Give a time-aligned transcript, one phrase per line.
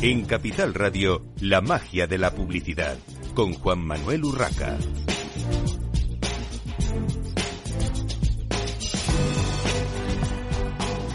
[0.00, 2.96] En Capital Radio, la magia de la publicidad,
[3.34, 4.78] con Juan Manuel Urraca.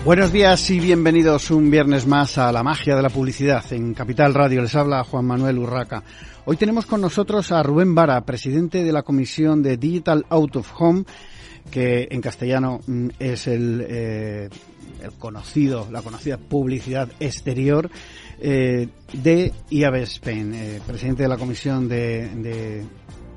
[0.03, 3.63] Buenos días y bienvenidos un viernes más a la magia de la publicidad.
[3.71, 6.03] En Capital Radio les habla Juan Manuel Urraca.
[6.43, 10.73] Hoy tenemos con nosotros a Rubén Vara, presidente de la Comisión de Digital Out of
[10.77, 11.05] Home,
[11.71, 14.49] que en castellano mm, es el, eh,
[15.03, 17.89] el conocido, la conocida publicidad exterior
[18.39, 22.83] eh, de IAB Spain, eh, presidente de la Comisión de, de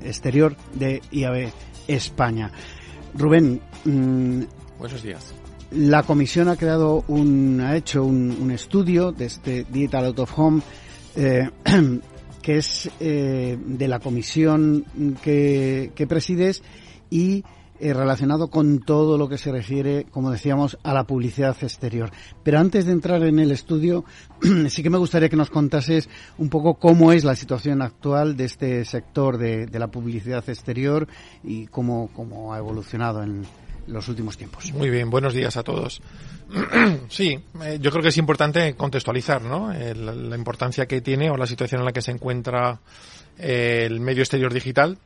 [0.01, 1.51] Exterior de IAB
[1.87, 2.51] España.
[3.13, 4.41] Rubén, mm,
[4.79, 5.33] buenos días.
[5.71, 10.39] La comisión ha creado un, ha hecho un, un estudio de este Digital Out of
[10.39, 10.61] Home
[11.15, 11.49] eh,
[12.41, 14.85] que es eh, de la comisión
[15.21, 16.63] que, que presides
[17.09, 17.43] y
[17.79, 22.11] eh, relacionado con todo lo que se refiere, como decíamos, a la publicidad exterior.
[22.43, 24.05] Pero antes de entrar en el estudio,
[24.69, 28.45] sí que me gustaría que nos contases un poco cómo es la situación actual de
[28.45, 31.07] este sector de, la publicidad exterior
[31.43, 33.45] y cómo, cómo ha evolucionado en,
[33.87, 34.71] los últimos tiempos.
[34.73, 36.01] Muy bien, buenos días a todos.
[37.09, 39.71] sí, eh, yo creo que es importante contextualizar ¿no?
[39.73, 42.79] La importancia que tiene o la situación en la que se encuentra
[43.37, 44.97] eh, el medio exterior digital.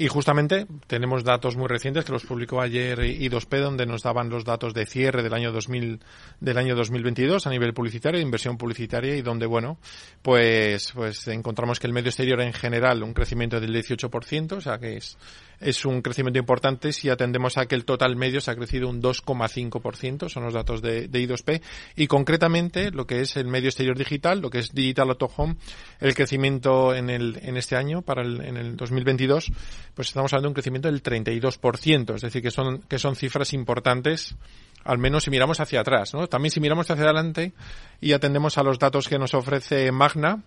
[0.00, 4.44] Y justamente tenemos datos muy recientes que los publicó ayer I2P donde nos daban los
[4.44, 5.98] datos de cierre del año 2000
[6.38, 9.78] del año 2022 a nivel publicitario, inversión publicitaria y donde bueno,
[10.22, 14.78] pues pues encontramos que el medio exterior en general un crecimiento del 18%, o sea
[14.78, 15.18] que es
[15.60, 16.92] es un crecimiento importante.
[16.92, 20.82] Si atendemos a que el total medio se ha crecido un 2,5%, son los datos
[20.82, 21.60] de, de, I2P,
[21.96, 25.56] y concretamente lo que es el medio exterior digital, lo que es Digital Auto Home,
[26.00, 29.50] el crecimiento en, el, en este año, para el, en el 2022,
[29.94, 33.52] pues estamos hablando de un crecimiento del 32%, es decir, que son, que son cifras
[33.52, 34.36] importantes
[34.84, 36.28] al menos si miramos hacia atrás, ¿no?
[36.28, 37.52] También si miramos hacia adelante
[38.00, 40.42] y atendemos a los datos que nos ofrece Magna,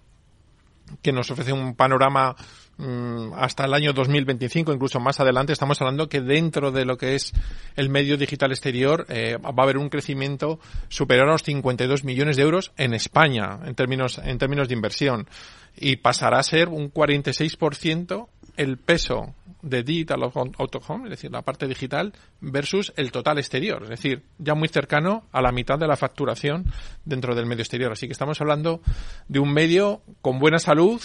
[1.02, 2.35] que nos ofrece un panorama
[2.78, 7.16] mmm, hasta el año 2025, incluso más adelante, estamos hablando que dentro de lo que
[7.16, 7.34] es
[7.75, 10.59] el medio digital exterior eh, va a haber un crecimiento
[10.90, 15.28] superior a los 52 millones de euros en España, en términos, en términos de inversión,
[15.75, 18.28] y pasará a ser un 46%
[18.58, 23.89] el peso de Digital Out es decir, la parte digital, versus el total exterior, es
[23.89, 26.66] decir, ya muy cercano a la mitad de la facturación
[27.05, 27.91] dentro del medio exterior.
[27.91, 28.81] Así que estamos hablando
[29.27, 31.01] de un medio con buena salud,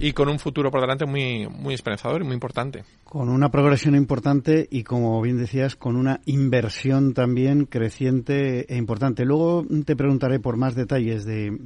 [0.00, 2.84] y con un futuro por delante muy, muy esperanzador y muy importante.
[3.04, 9.24] Con una progresión importante y, como bien decías, con una inversión también creciente e importante.
[9.24, 11.56] Luego te preguntaré por más detalles de,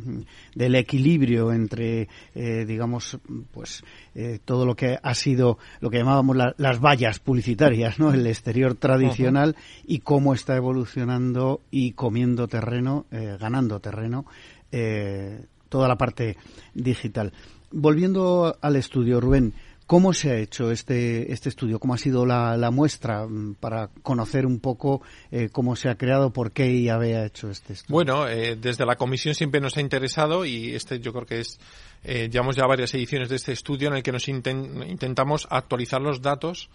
[0.54, 3.18] del equilibrio entre, eh, digamos,
[3.50, 3.84] pues
[4.14, 8.12] eh, todo lo que ha sido lo que llamábamos la, las vallas publicitarias, ¿no?
[8.12, 9.84] El exterior tradicional uh -huh.
[9.86, 14.24] y cómo está evolucionando y comiendo terreno, eh, ganando terreno,
[14.70, 16.36] eh, toda la parte
[16.74, 17.32] digital
[17.72, 19.54] volviendo al estudio, Rubén,
[19.86, 21.78] ¿cómo se ha hecho este, este estudio?
[21.78, 25.96] ¿Cómo ha sido la, la muestra mm, para conocer un poco eh, cómo se ha
[25.96, 27.92] creado, por qué IAB ha hecho este estudio?
[27.92, 31.58] Bueno, eh, desde la comisión siempre nos ha interesado y este yo creo que es
[32.04, 36.00] eh, llevamos ya varias ediciones de este estudio en el que nos inten intentamos actualizar
[36.00, 36.68] los datos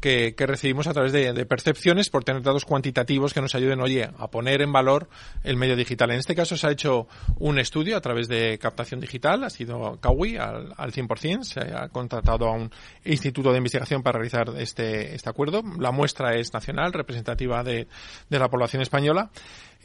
[0.00, 3.80] que, que recibimos a través de, de, percepciones por tener datos cuantitativos que nos ayuden,
[3.80, 5.08] oye, a poner en valor
[5.42, 6.10] el medio digital.
[6.10, 7.08] En este caso se ha hecho
[7.38, 11.88] un estudio a través de captación digital, ha sido Kawi al, al 100%, se ha
[11.88, 12.70] contratado a un
[13.04, 15.62] instituto de investigación para realizar este, este acuerdo.
[15.78, 17.88] La muestra es nacional, representativa de,
[18.28, 19.30] de la población española.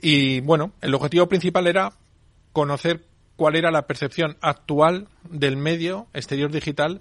[0.02, 1.94] Y bueno, el objetivo principal era
[2.52, 3.09] conocer
[3.40, 7.00] cuál era la percepción actual del medio exterior digital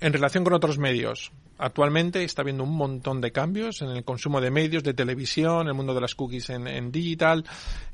[0.00, 1.32] en relación con otros medios.
[1.58, 5.74] Actualmente está habiendo un montón de cambios en el consumo de medios, de televisión, el
[5.74, 7.44] mundo de las cookies en, digital.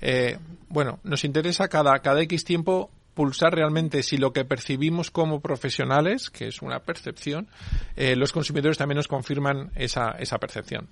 [0.02, 0.36] Eh,
[0.68, 6.28] bueno, nos interesa cada, cada X tiempo pulsar realmente si lo que percibimos como profesionales,
[6.28, 7.48] que es una percepción,
[7.96, 10.88] eh, los consumidores también nos confirman esa, esa percepción.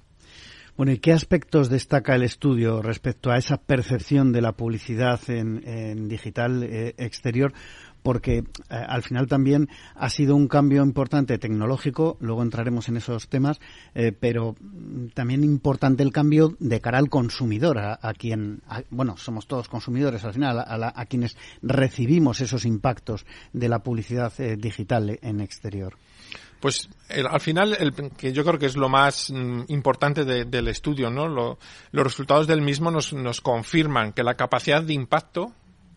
[0.76, 6.06] Bueno, ¿y qué aspectos destaca el estudio respecto a esa percepción de la publicidad en,
[6.06, 7.54] digital eh, exterior?
[8.02, 13.28] porque eh, al final también ha sido un cambio importante tecnológico, luego entraremos en esos
[13.28, 13.58] temas,
[13.96, 14.54] eh, pero
[15.12, 20.34] también importante el cambio de cara al consumidor, a, quien, bueno, somos todos consumidores al
[20.34, 25.96] final, a, quienes recibimos esos impactos de la publicidad digital en exterior.
[26.66, 30.46] Pues el, al final, el, que yo creo que es lo más mm, importante de,
[30.46, 31.28] del estudio, ¿no?
[31.28, 31.60] Lo,
[31.92, 35.52] los resultados del mismo nos, nos confirman que la capacidad de impacto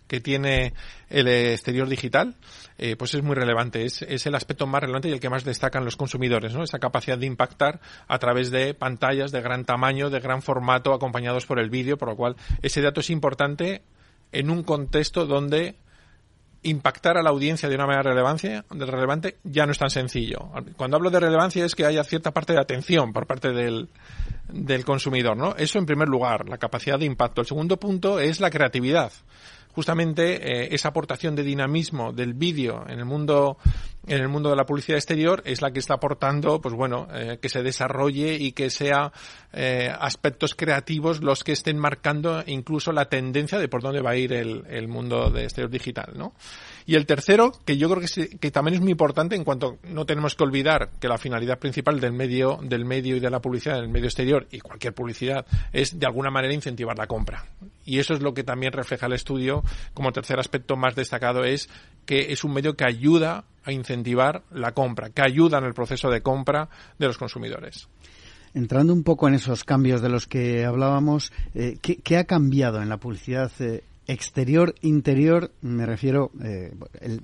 [0.07, 0.75] que tiene
[1.09, 2.35] el exterior digital,
[2.77, 3.83] eh, pues es muy relevante.
[3.83, 6.61] Es, es, el aspecto más relevante y el que más destacan los consumidores, ¿no?
[6.61, 11.47] Esa capacidad de impactar a través de pantallas de gran tamaño, de gran formato, acompañados
[11.47, 13.81] por el vídeo, por lo cual ese dato es importante
[14.31, 15.77] en un contexto donde
[16.63, 20.51] impactar a la audiencia de una manera relevancia, relevante ya no es tan sencillo.
[20.75, 23.87] Cuando hablo de relevancia es que haya cierta parte de atención por parte del,
[24.51, 25.55] del consumidor, ¿no?
[25.55, 27.41] Eso en primer lugar, la capacidad de impacto.
[27.41, 29.11] El segundo punto es la creatividad
[29.79, 33.57] justamente eh, esa aportación de dinamismo del vídeo en el mundo
[34.07, 37.37] en el mundo de la publicidad exterior es la que está aportando pues bueno eh,
[37.41, 39.13] que se desarrolle y que sea
[39.53, 44.15] eh, aspectos creativos los que estén marcando incluso la tendencia de por dónde va a
[44.17, 46.33] ir el, el mundo de exterior digital no
[46.85, 48.03] y el tercero, que yo creo
[48.39, 51.99] que, también es muy importante en cuanto no tenemos que olvidar que la finalidad principal
[51.99, 55.99] del medio, del medio y de la publicidad, del medio exterior y cualquier publicidad es
[55.99, 57.45] de alguna manera incentivar la compra.
[57.85, 61.69] Y eso es lo que también refleja el estudio como tercer aspecto más destacado es
[62.05, 66.09] que es un medio que ayuda a incentivar la compra, que ayuda en el proceso
[66.09, 67.87] de compra de los consumidores.
[68.53, 72.89] Entrando un poco en esos cambios de los que hablábamos, eh, ¿qué, ha cambiado en
[72.89, 76.73] la publicidad eh, exterior, interior, me refiero eh,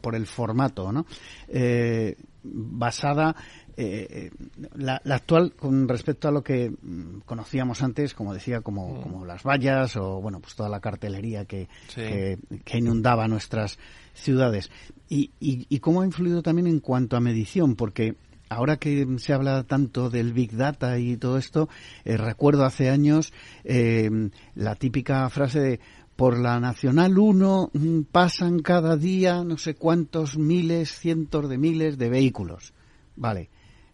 [0.01, 1.07] por el formato, ¿no?
[1.47, 3.35] Eh, basada
[3.75, 4.29] eh,
[4.75, 9.01] la, actual con respecto a lo que mm, conocíamos antes, como decía, como, mm.
[9.01, 13.79] como las vallas o bueno, pues toda la cartelería que, que, inundaba nuestras
[14.13, 14.69] ciudades.
[15.09, 18.15] Y, y, cómo ha influido también en cuanto a medición, porque
[18.47, 21.67] ahora que se habla tanto del Big Data y todo esto,
[22.05, 23.33] recuerdo hace años
[23.63, 25.79] la típica frase de
[26.15, 31.97] por la Nacional 1 mm, pasan cada día no sé cuántos miles, cientos de miles
[31.97, 32.73] de vehículos.
[33.17, 33.49] Vale,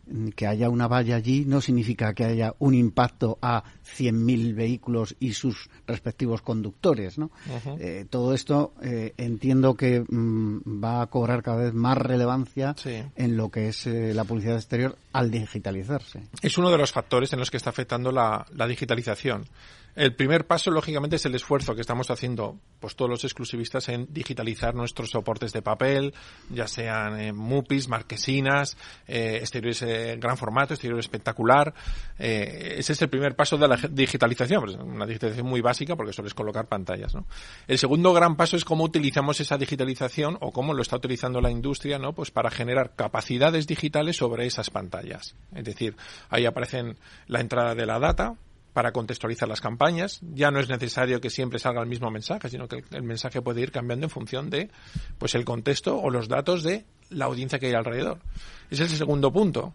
[0.07, 3.63] mm, que haya una valla allí no significa que haya un impacto a
[3.97, 7.31] 100.000 vehículos y sus respectivos conductores, ¿no?
[7.79, 12.75] Eh, todo esto eh, entiendo que mm, va a cobrar cada vez más relevancia
[13.15, 16.21] en lo que es eh, la publicidad exterior al digitalizarse.
[16.41, 19.45] Es uno de los factores en los que está afectando la digitalización.
[19.95, 24.07] El primer paso, lógicamente, es el esfuerzo que estamos haciendo, pues todos los exclusivistas en
[24.09, 26.13] digitalizar nuestros soportes de papel,
[26.49, 28.77] ya sean eh, MUPIs, marquesinas,
[29.07, 31.73] eh, exteriores eh, gran formato, exterior espectacular.
[32.17, 36.13] Eh, ese es el primer paso de la digitalización, pues, una digitalización muy básica porque
[36.13, 37.25] solo es colocar pantallas, ¿no?
[37.67, 41.51] El segundo gran paso es cómo utilizamos esa digitalización o cómo lo está utilizando la
[41.51, 42.13] industria, ¿no?
[42.13, 45.35] Pues para generar capacidades digitales sobre esas pantallas.
[45.53, 45.95] Es decir,
[46.29, 46.97] ahí aparecen
[47.27, 48.35] la entrada de la data,
[48.73, 50.19] para contextualizar las campañas.
[50.21, 53.61] Ya no es necesario que siempre salga el mismo mensaje, sino que el, mensaje puede
[53.61, 54.69] ir cambiando en función de
[55.17, 58.19] pues el contexto o los datos de la audiencia que hay alrededor.
[58.69, 59.73] Ese es el segundo punto.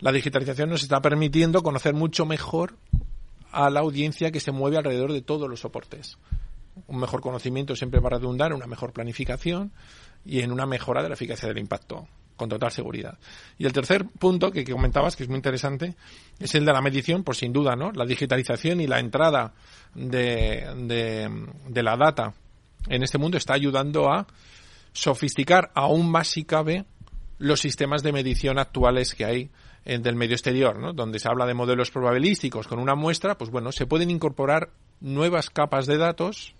[0.00, 2.76] La digitalización nos está permitiendo conocer mucho mejor
[3.50, 6.18] a la audiencia que se mueve alrededor de todos los soportes.
[6.86, 9.72] Un mejor conocimiento siempre va a redundar en una mejor planificación
[10.24, 12.06] y en una mejora de la eficacia del impacto
[12.38, 13.18] con total seguridad.
[13.58, 15.96] Y el tercer punto que, comentabas, que es muy interesante,
[16.38, 17.92] es el de la medición, por sin duda, ¿no?
[17.92, 19.52] La digitalización y la entrada
[19.94, 20.66] de,
[21.68, 22.32] de, la data
[22.88, 24.26] en este mundo está ayudando a
[24.92, 26.86] sofisticar aún más si cabe
[27.38, 29.50] los sistemas de medición actuales que hay
[29.84, 30.92] en, del medio exterior, ¿no?
[30.92, 34.70] donde se habla de modelos probabilísticos con una muestra, pues bueno, se pueden incorporar
[35.00, 36.54] nuevas capas de datos,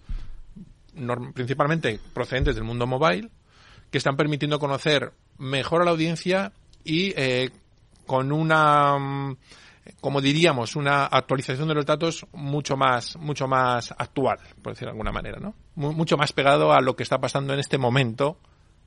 [1.35, 3.31] principalmente procedentes del mundo mobile,
[3.91, 6.53] que están permitiendo conocer mejor a la audiencia
[6.85, 7.51] y eh,
[8.07, 9.37] con una mm,
[10.01, 14.97] como diríamos una actualización de los datos mucho más mucho más actual por decirlo de
[14.97, 18.39] alguna manera no mucho más pegado a lo que está pasando en este momento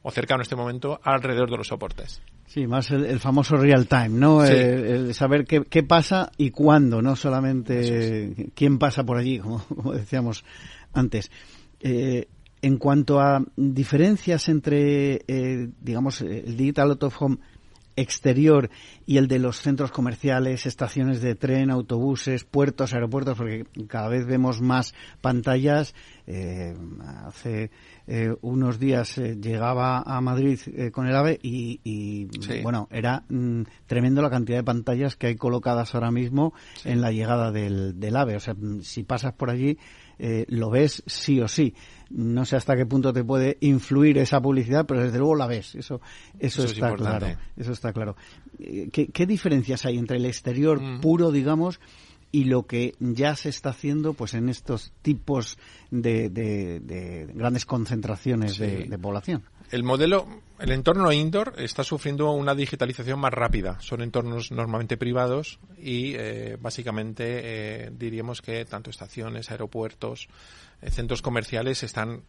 [0.03, 2.21] o cercano a este momento alrededor de los soportes.
[2.47, 4.43] Sí, más el, famoso real time, ¿no?
[4.43, 9.93] El, saber qué, qué, pasa y cuándo, no solamente quién pasa por allí, como, como
[9.93, 10.43] decíamos
[10.93, 11.31] antes.
[11.79, 12.27] Eh,
[12.61, 17.37] en cuanto a diferencias entre, eh, digamos, el Digital Out of Home
[17.97, 18.69] exterior
[19.05, 24.25] y el de los centros comerciales, estaciones de tren, autobuses, puertos, aeropuertos, porque cada vez
[24.25, 25.93] vemos más pantallas.
[26.25, 26.73] Eh,
[27.25, 27.69] hace
[28.07, 30.57] eh, unos días llegaba a Madrid
[30.93, 32.29] con el AVE y,
[32.63, 36.53] bueno, era mm, tremendo la cantidad de pantallas que hay colocadas ahora mismo
[36.85, 38.37] en la llegada del, del AVE.
[38.37, 39.77] O sea, si pasas por allí,
[40.47, 41.73] lo ves sí o sí.
[42.13, 45.75] No sé hasta qué punto te puede influir esa publicidad, pero desde luego la ves.
[45.75, 46.01] Eso,
[46.39, 47.27] eso, está claro.
[47.55, 48.15] Eso está claro.
[48.59, 51.01] Eh, ¿Qué, diferencias hay entre el exterior mm.
[51.01, 51.79] puro, digamos,
[52.31, 55.57] y lo que ya se está haciendo pues en estos tipos
[55.89, 59.43] de, grandes concentraciones de, población.
[59.69, 60.27] El modelo,
[60.59, 63.79] el entorno indoor está sufriendo una digitalización más rápida.
[63.79, 70.27] Son entornos normalmente privados y eh, básicamente eh, diríamos que tanto estaciones, aeropuertos,
[70.89, 72.23] centros comerciales están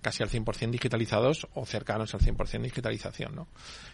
[0.00, 3.34] casi al 100% digitalizados o cercanos al 100% digitalización.
[3.34, 3.48] ¿no?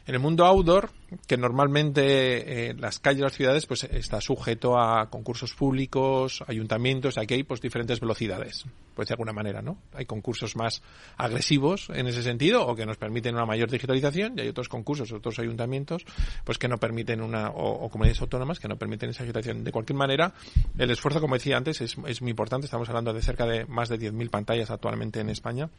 [0.07, 0.91] En el mundo outdoor,
[1.27, 7.19] que normalmente eh, las calles de las ciudades pues está sujeto a concursos públicos, ayuntamientos,
[7.19, 9.79] aquí hay pues diferentes velocidades, pues de alguna manera, ¿no?
[9.95, 10.83] Hay concursos más
[11.17, 15.13] agresivos en ese sentido o que nos permiten una mayor digitalización y hay otros concursos,
[15.13, 16.05] otros ayuntamientos
[16.45, 19.65] pues que no permiten una o, comunidades autónomas que no permiten esa digitalización.
[19.65, 20.35] De cualquier manera,
[20.79, 22.67] el esfuerzo, como decía antes, es, es muy importante.
[22.67, 25.71] Estamos hablando de cerca de más de 10.000 pantallas actualmente en España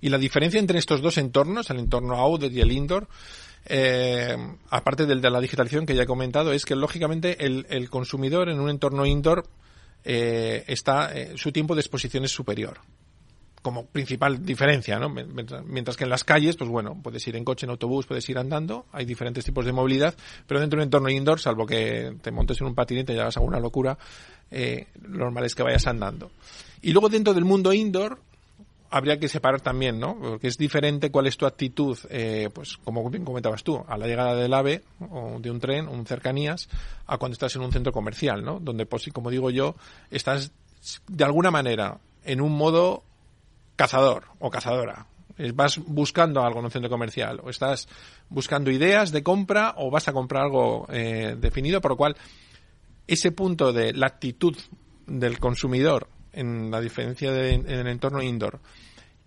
[0.00, 3.08] y la diferencia entre estos dos entornos, el entorno outdoor y el indoor,
[3.66, 4.36] eh,
[4.70, 8.60] aparte del de la digitalización que ya he comentado, es que lógicamente el, consumidor en
[8.60, 9.46] un entorno indoor
[10.04, 12.78] eh, está eh, su tiempo de exposición es superior
[13.66, 15.08] como principal diferencia, ¿no?
[15.08, 18.38] Mientras que en las calles, pues bueno, puedes ir en coche, en autobús, puedes ir
[18.38, 20.14] andando, hay diferentes tipos de movilidad,
[20.46, 23.38] pero dentro de un entorno indoor, salvo que te montes en un patinete y hagas
[23.38, 23.98] alguna locura,
[24.52, 26.30] eh, lo normal es que vayas andando.
[26.80, 28.20] Y luego dentro del mundo indoor,
[28.90, 30.18] habría que separar también, ¿no?
[30.18, 34.06] Porque es diferente cuál es tu actitud, eh, pues como bien comentabas tú, a la
[34.06, 36.68] llegada del AVE o de un tren, un cercanías,
[37.06, 38.60] a cuando estás en un centro comercial, ¿no?
[38.60, 39.74] Donde, pues, como digo yo,
[40.10, 40.52] estás
[41.08, 43.02] de alguna manera en un modo
[43.76, 45.06] cazador o cazadora.
[45.54, 47.88] Vas buscando algo en un centro comercial o estás
[48.30, 52.16] buscando ideas de compra o vas a comprar algo eh, definido, por lo cual
[53.06, 54.56] ese punto de la actitud
[55.06, 58.60] del consumidor en la diferencia de, en el entorno indoor.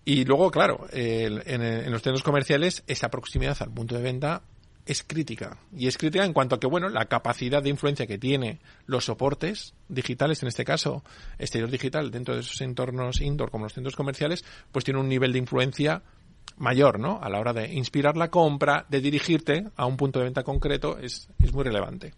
[0.04, 4.42] Y luego, claro, en, los centros comerciales esa proximidad al punto de venta
[4.86, 5.58] es crítica.
[5.76, 9.04] Y es crítica en cuanto a que, bueno, la capacidad de influencia que tiene los
[9.04, 11.04] soportes digitales, en este caso
[11.38, 15.32] exterior digital, dentro de esos entornos indoor como los centros comerciales, pues tiene un nivel
[15.32, 16.02] de influencia
[16.56, 17.20] mayor, ¿no?
[17.22, 20.98] A la hora de inspirar la compra, de dirigirte a un punto de venta concreto,
[20.98, 22.14] es, es muy relevante.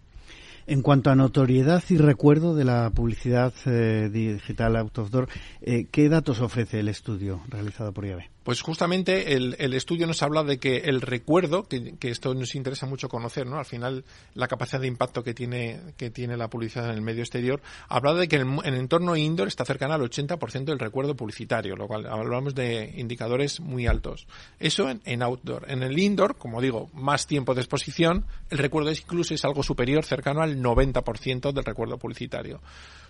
[0.73, 5.29] En cuanto a notoriedad y recuerdo de la publicidad eh, digital out of door,
[5.61, 8.23] eh, ¿qué datos ofrece el estudio realizado por IAB?
[8.45, 12.87] Pues justamente el, el, estudio nos habla de que el recuerdo, que, esto nos interesa
[12.87, 13.59] mucho conocer, ¿no?
[13.59, 17.23] Al final, la capacidad de impacto que tiene, que tiene la publicidad en el medio
[17.23, 21.77] exterior, habla de que en el, entorno indoor está cercana al 80% del recuerdo publicitario,
[21.77, 24.27] lo cual hablamos de indicadores muy altos.
[24.59, 25.71] Eso en, en, outdoor.
[25.71, 30.05] En el indoor, como digo, más tiempo de exposición, el recuerdo incluso es algo superior,
[30.05, 32.61] cercano al 90% del recuerdo publicitario.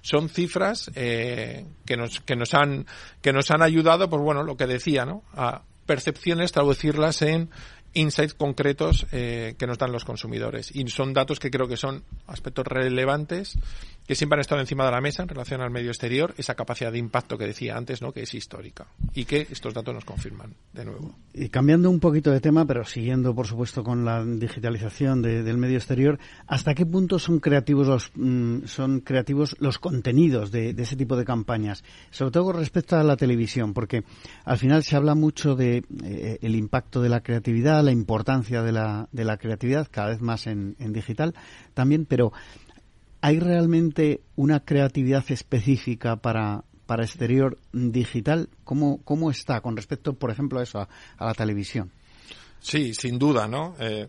[0.02, 2.86] Son cifras eh, que nos que nos han
[3.20, 5.22] que nos han ayudado, pues bueno, lo que decía, ¿no?
[5.34, 7.50] A percepciones traducirlas en
[7.94, 10.74] insights concretos eh, que nos dan los consumidores.
[10.74, 13.58] Y son datos que creo que son aspectos relevantes
[14.06, 16.90] que siempre han estado encima de la mesa en relación al medio exterior, esa capacidad
[16.90, 18.12] de impacto que decía antes, ¿no?
[18.12, 21.14] que es histórica y que estos datos nos confirman de nuevo.
[21.32, 25.76] Y cambiando un poquito de tema, pero siguiendo, por supuesto, con la digitalización del medio
[25.76, 31.16] exterior, ¿hasta qué punto son creativos los, mm, son creativos los contenidos de, ese tipo
[31.16, 31.84] de campañas?
[32.10, 34.04] Sobre todo con respecto a la televisión, porque
[34.44, 38.72] al final se habla mucho de eh, el impacto de la creatividad, la importancia de
[38.72, 41.34] la, de la creatividad, cada vez más en digital
[41.74, 42.32] también, pero
[43.22, 48.48] ¿Hay realmente una creatividad específica para, para exterior digital?
[48.64, 50.88] ¿Cómo, ¿Cómo está con respecto, por ejemplo, a eso, a,
[51.24, 51.92] la televisión?
[52.58, 53.76] Sí, sin duda, ¿no?
[53.78, 54.08] Eh,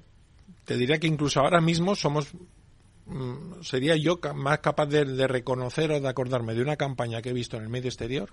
[0.66, 2.34] te diría que incluso ahora mismo somos
[3.06, 7.30] mm, sería yo más capaz de, de, reconocer o de acordarme de una campaña que
[7.30, 8.32] he visto en el medio exterior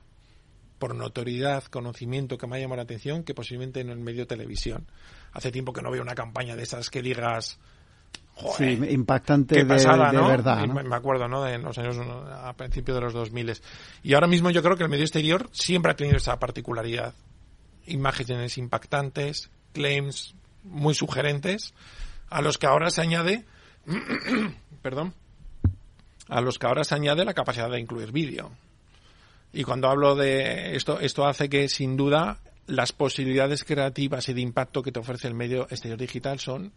[0.79, 4.91] por notoriedad, conocimiento que me ha llamado la atención que posiblemente en el medio televisión.
[5.33, 7.61] Hace tiempo que no veo una campaña de esas que digas
[8.57, 10.67] sí, impactante de, verdad.
[10.67, 11.43] Me acuerdo, ¿no?
[11.43, 13.61] De los años a principios de los 2000.
[14.03, 17.15] Y ahora mismo yo creo que el medio exterior siempre ha tenido esa particularidad.
[17.87, 20.35] Imágenes impactantes, claims
[20.65, 21.75] muy sugerentes,
[22.29, 23.45] a los que ahora se añade,
[24.83, 25.15] perdón,
[26.29, 28.51] a los que ahora se añade la capacidad de incluir vídeo.
[29.53, 34.41] Y cuando hablo de esto, esto hace que sin duda las posibilidades creativas y de
[34.41, 36.73] impacto que te ofrece el medio exterior digital son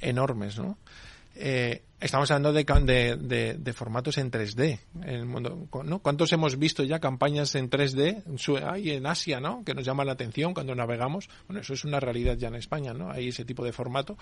[0.00, 0.78] enormes, ¿no?
[1.36, 4.78] Eh, estamos hablando de, de, de, formatos en 3D.
[5.02, 6.00] En el mundo, ¿no?
[6.00, 8.22] ¿Cuántos hemos visto ya campañas en 3D
[8.66, 9.64] hay en Asia, ¿no?
[9.64, 11.28] Que nos llama la atención cuando navegamos.
[11.46, 13.10] Bueno, eso es una realidad ya en España, ¿no?
[13.10, 14.18] Hay ese tipo de formato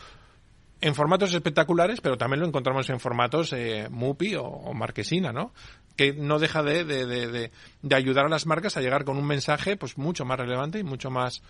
[0.81, 5.53] en formatos espectaculares, pero también lo encontramos en formatos eh, MUPI o, Marquesina, ¿no?
[5.97, 7.51] Que no deja de, de, de,
[7.83, 10.85] de, ayudar a las marcas a llegar con un mensaje pues mucho más relevante y
[10.85, 11.43] mucho más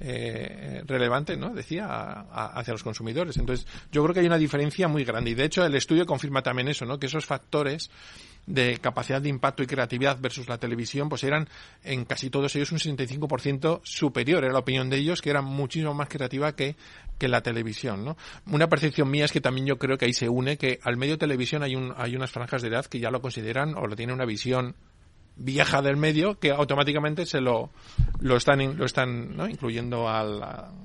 [0.00, 1.54] eh, relevante, ¿no?
[1.54, 3.38] Decía, hacia los consumidores.
[3.38, 5.30] Entonces, yo creo que hay una diferencia muy grande.
[5.30, 6.98] Y de hecho, el estudio confirma también eso, ¿no?
[6.98, 7.90] Que esos factores
[8.46, 11.48] de capacidad de impacto y creatividad versus la televisión, pues eran
[11.82, 15.94] en casi todos ellos un 65% superior, era la opinión de ellos, que era muchísimo
[15.94, 16.76] más creativa que,
[17.18, 18.16] que la televisión, ¿no?
[18.46, 21.18] Una percepción mía es que también yo creo que ahí se une que al medio
[21.18, 24.14] televisión hay, un, hay unas franjas de edad que ya lo consideran o lo tienen
[24.14, 24.74] una visión
[25.36, 27.70] vieja del medio que automáticamente se lo,
[28.20, 29.48] lo están, lo están ¿no?
[29.48, 30.40] incluyendo al...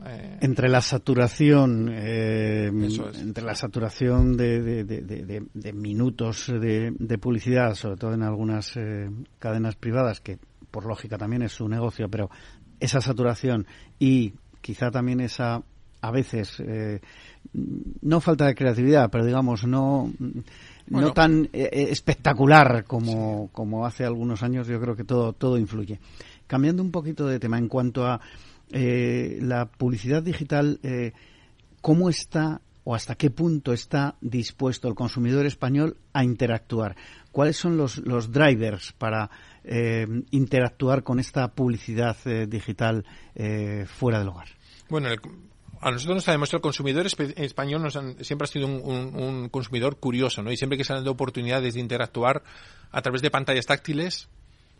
[0.08, 7.98] Eh, entre la saturación, eh, entre la saturación de, de, de, minutos de, publicidad, sobre
[7.98, 10.39] todo en algunas eh, cadenas privadas, que
[10.72, 12.29] por lógica también es su negocio, pero
[12.79, 13.68] esa saturación
[14.00, 15.62] y quizá también esa,
[16.01, 16.62] a veces,
[18.01, 20.12] no falta de creatividad, pero digamos, no
[20.89, 25.58] no tan eh, eh, espectacular como, como hace algunos años, yo creo que todo, todo
[25.58, 26.00] influye.
[26.48, 28.19] Cambiando un poquito de tema, en cuanto a
[28.72, 30.79] eh, la publicidad digital,
[31.81, 36.96] ¿cómo está o hasta qué punto está dispuesto el consumidor español a interactuar?
[37.31, 39.29] ¿Cuáles son los, los drivers para
[40.31, 42.17] interactuar con esta publicidad
[42.48, 43.05] digital
[43.86, 44.48] fuera del hogar?
[44.89, 45.19] Bueno, el,
[45.81, 47.93] a nosotros nos ha demostrado el consumidor español nos
[48.25, 50.51] siempre ha sido un, consumidor curioso, ¿no?
[50.51, 52.43] Y siempre que se han dado oportunidades de interactuar
[52.91, 54.27] a través de pantallas táctiles,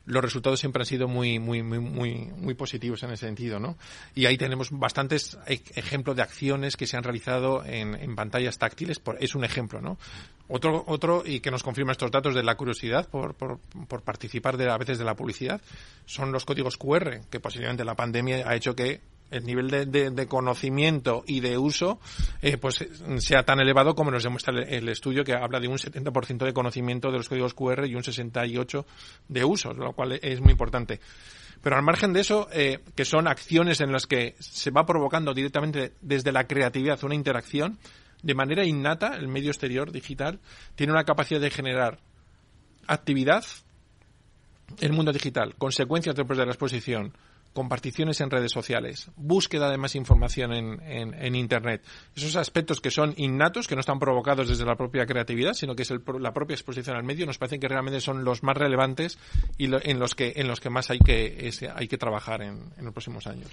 [0.06, 3.78] los resultados siempre han sido muy, muy, muy, muy, muy positivos en ese sentido, ¿no?
[4.16, 9.02] Y ahí tenemos bastantes e, ejemplos de acciones que se han realizado en, pantallas táctiles,
[9.20, 9.98] es un ejemplo, ¿no?
[10.48, 14.58] Otro, otro, y que nos confirma estos datos de la curiosidad por, por, por participar
[14.58, 15.62] de, a veces de la publicidad,
[16.06, 21.24] son los códigos QR, que posiblemente la pandemia ha hecho que el nivel de, conocimiento
[21.28, 22.00] y de uso
[22.42, 22.86] eh, pues
[23.18, 27.12] sea tan elevado como nos demuestra el, estudio que habla de un 70% de conocimiento
[27.12, 28.86] de los códigos QR y un 68%
[29.28, 31.00] de uso, lo cual es muy importante.
[31.62, 35.34] Pero al margen de eso, eh, que son acciones en las que se va provocando
[35.34, 37.78] directamente desde la creatividad una interacción,
[38.22, 40.40] de manera innata, el medio exterior digital
[40.76, 42.00] tiene una capacidad de generar
[42.88, 43.44] actividad,
[44.80, 47.14] el mundo digital, consecuencias después de la exposición,
[47.54, 50.80] comparticiones en redes sociales, búsqueda de más información en,
[51.14, 51.84] en, Internet.
[52.16, 55.84] Esos aspectos que son innatos, que no están provocados desde la propia creatividad, sino que
[55.84, 59.18] es la propia exposición al medio, nos parecen que realmente son los más relevantes
[59.58, 62.86] y en, los que, en los que más hay que, hay que trabajar en, en
[62.86, 63.50] los próximos años.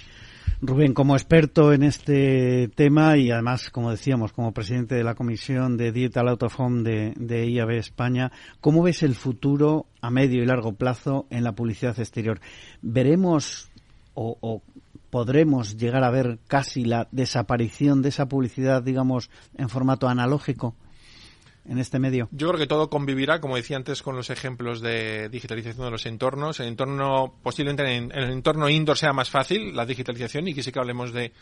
[0.62, 5.76] Rubén, como experto en este tema y además, como decíamos, como presidente de la Comisión
[5.76, 10.46] de Digital Out of de, de IAB España, ¿cómo ves el futuro a medio y
[10.46, 12.40] largo plazo en la publicidad exterior?
[12.80, 13.70] ¿Veremos
[14.16, 14.62] o,
[15.10, 20.74] podremos llegar a ver casi la desaparición de esa publicidad, digamos, en formato analógico
[21.68, 22.28] en este medio?
[22.32, 26.06] Yo creo que todo convivirá, como decía antes, con los ejemplos de digitalización de los
[26.06, 26.60] entornos.
[26.60, 30.72] El entorno, posiblemente en, el entorno indoor sea más fácil la digitalización y que sí
[30.72, 31.32] que hablemos de,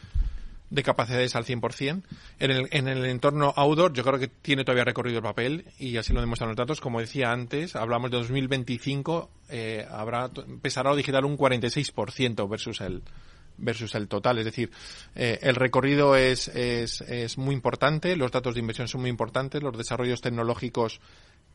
[0.75, 2.03] de capacidades al 100%.
[2.41, 5.97] En el, en el entorno outdoor yo creo que tiene todavía recorrido el papel y
[5.97, 6.81] así lo demuestran los datos.
[6.81, 13.03] Como decía antes, hablamos de 2025, eh, habrá, empezará a digital un 46% versus el,
[13.57, 14.39] versus el total.
[14.39, 14.71] Es decir,
[15.15, 19.63] eh, el recorrido es, es, es muy importante, los datos de inversión son muy importantes,
[19.63, 21.01] los desarrollos tecnológicos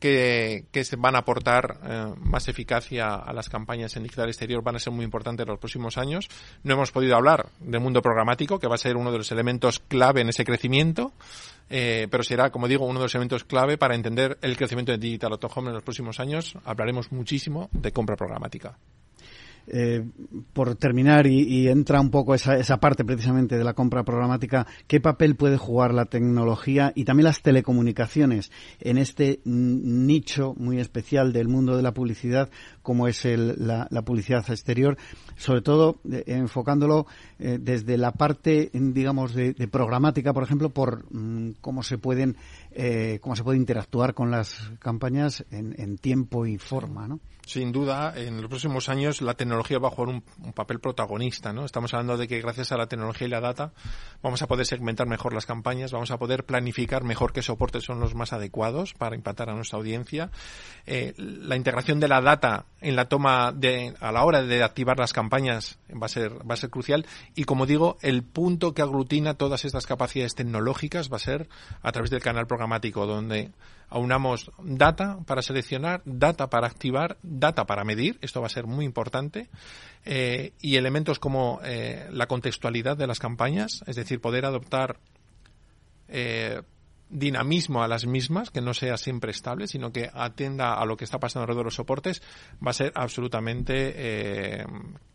[0.00, 4.64] que, que se van a aportar eh, más eficacia a las campañas en digital exterior
[4.64, 6.28] van a ser muy importantes en los próximos años.
[6.64, 9.78] No hemos podido hablar del mundo programático, que va a ser uno de los elementos
[9.78, 11.12] clave en ese crecimiento,
[11.68, 14.98] eh, pero será, como digo, uno de los elementos clave para entender el crecimiento de
[14.98, 16.56] Digital Auto Home en los próximos años.
[16.64, 18.76] Hablaremos muchísimo de compra programática.
[19.66, 20.04] Eh,
[20.52, 25.00] por terminar, y, entra un poco esa, esa parte precisamente de la compra programática, ¿qué
[25.00, 31.48] papel puede jugar la tecnología y también las telecomunicaciones en este nicho muy especial del
[31.48, 32.50] mundo de la publicidad,
[32.82, 34.96] como es la, publicidad exterior?
[35.36, 37.06] Sobre todo eh, enfocándolo
[37.38, 42.36] eh, desde la parte, digamos, de, programática, por ejemplo, por mm, cómo se pueden,
[43.20, 47.20] cómo se puede interactuar con las campañas en, en tiempo y forma, ¿no?
[47.46, 51.64] Sin duda, en los próximos años la tecnología va a jugar un, papel protagonista, ¿no?
[51.64, 53.72] Estamos hablando de que gracias a la tecnología y la data
[54.22, 58.00] vamos a poder segmentar mejor las campañas, vamos a poder planificar mejor qué soportes son
[58.00, 60.30] los más adecuados para impactar a nuestra audiencia.
[60.86, 64.98] Eh, la integración de la data en la toma de, a la hora de activar
[64.98, 68.82] las campañas va a ser, va a ser crucial y como digo, el punto que
[68.82, 71.48] aglutina todas estas capacidades tecnológicas va a ser
[71.82, 73.52] a través del canal programático donde
[73.90, 78.84] aunamos data para seleccionar, data para activar, data para medir, esto va a ser muy
[78.84, 79.48] importante,
[80.04, 84.98] eh, y elementos como eh, la contextualidad de las campañas, es decir, poder adoptar
[86.08, 86.62] eh,
[87.10, 91.04] dinamismo a las mismas, que no sea siempre estable, sino que atienda a lo que
[91.04, 92.22] está pasando alrededor de los soportes,
[92.64, 94.64] va a ser absolutamente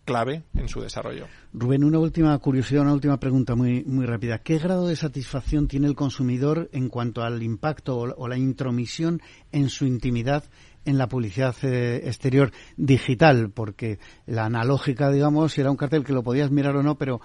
[0.05, 1.27] clave en su desarrollo.
[1.53, 4.39] Rubén, una última curiosidad, una última pregunta muy, muy rápida.
[4.39, 9.69] ¿Qué grado de satisfacción tiene el consumidor en cuanto al impacto o la intromisión en
[9.69, 10.43] su intimidad
[10.85, 16.23] en la publicidad eh, exterior digital, porque la analógica, digamos, era un cartel que lo
[16.23, 17.21] podías mirar o no, pero,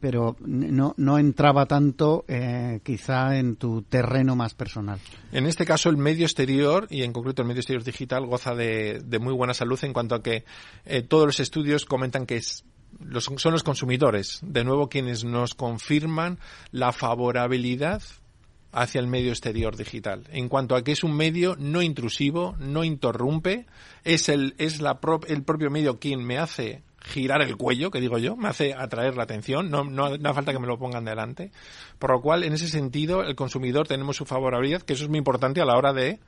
[0.00, 4.98] pero no, no entraba tanto eh, quizá en tu terreno más personal.
[5.32, 9.02] En este caso, el medio exterior, y en concreto el medio exterior digital, goza de,
[9.20, 10.44] muy buena salud en cuanto a que
[10.84, 12.40] eh, todos los estudios comentan que
[13.00, 16.38] los, son los consumidores, de nuevo, quienes nos confirman
[16.70, 18.02] la favorabilidad
[18.72, 20.24] hacia el medio exterior digital.
[20.30, 23.66] En cuanto a que es un medio no intrusivo, no interrumpe,
[24.04, 28.18] es el, es la el propio medio quien me hace girar el cuello, que digo
[28.18, 31.04] yo, me hace atraer la atención, no, no, no hace falta que me lo pongan
[31.04, 31.50] delante.
[31.98, 35.18] Por lo cual, en ese sentido, el consumidor tenemos su favorabilidad, que eso es muy
[35.18, 36.18] importante a la hora de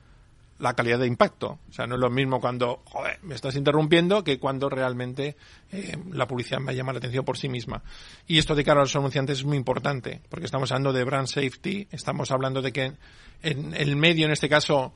[0.61, 1.59] la calidad de impacto.
[1.69, 5.35] O sea, no es lo mismo cuando, joder, me estás interrumpiendo que cuando realmente
[5.71, 7.83] eh, la publicidad me llama la atención por sí misma.
[8.27, 11.27] Y esto de cara a los anunciantes es muy importante, porque estamos hablando de brand
[11.27, 12.93] safety, estamos hablando de que
[13.41, 14.93] en el medio, en este caso,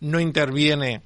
[0.00, 1.02] no interviene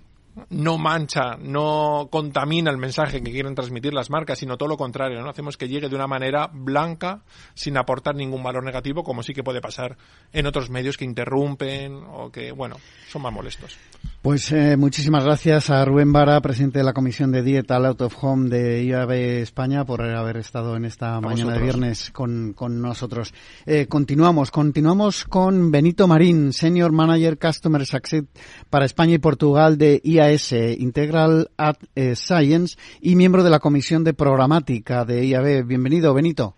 [0.51, 5.21] no mancha, no contamina el mensaje que quieren transmitir las marcas, sino todo lo contrario,
[5.21, 5.29] ¿no?
[5.29, 7.23] Hacemos que llegue de una manera blanca,
[7.55, 9.97] sin aportar ningún valor negativo, como sí que puede pasar
[10.33, 12.77] en otros medios que interrumpen o que, bueno,
[13.09, 13.77] son más molestos.
[14.23, 18.17] Pues eh, muchísimas gracias a Rubén Vara, presidente de la Comisión de Dieta Out of
[18.23, 19.11] Home de IAB
[19.43, 23.35] España, por haber estado en esta mañana de viernes con, con nosotros.
[23.67, 28.25] Eh, continuamos, continuamos con Benito Marín, Senior Manager Customer Success
[28.71, 34.05] para España y Portugal de IAS, Integral Ad eh, Science, y miembro de la Comisión
[34.05, 35.67] de Programática de IAB.
[35.67, 36.55] Bienvenido, Benito.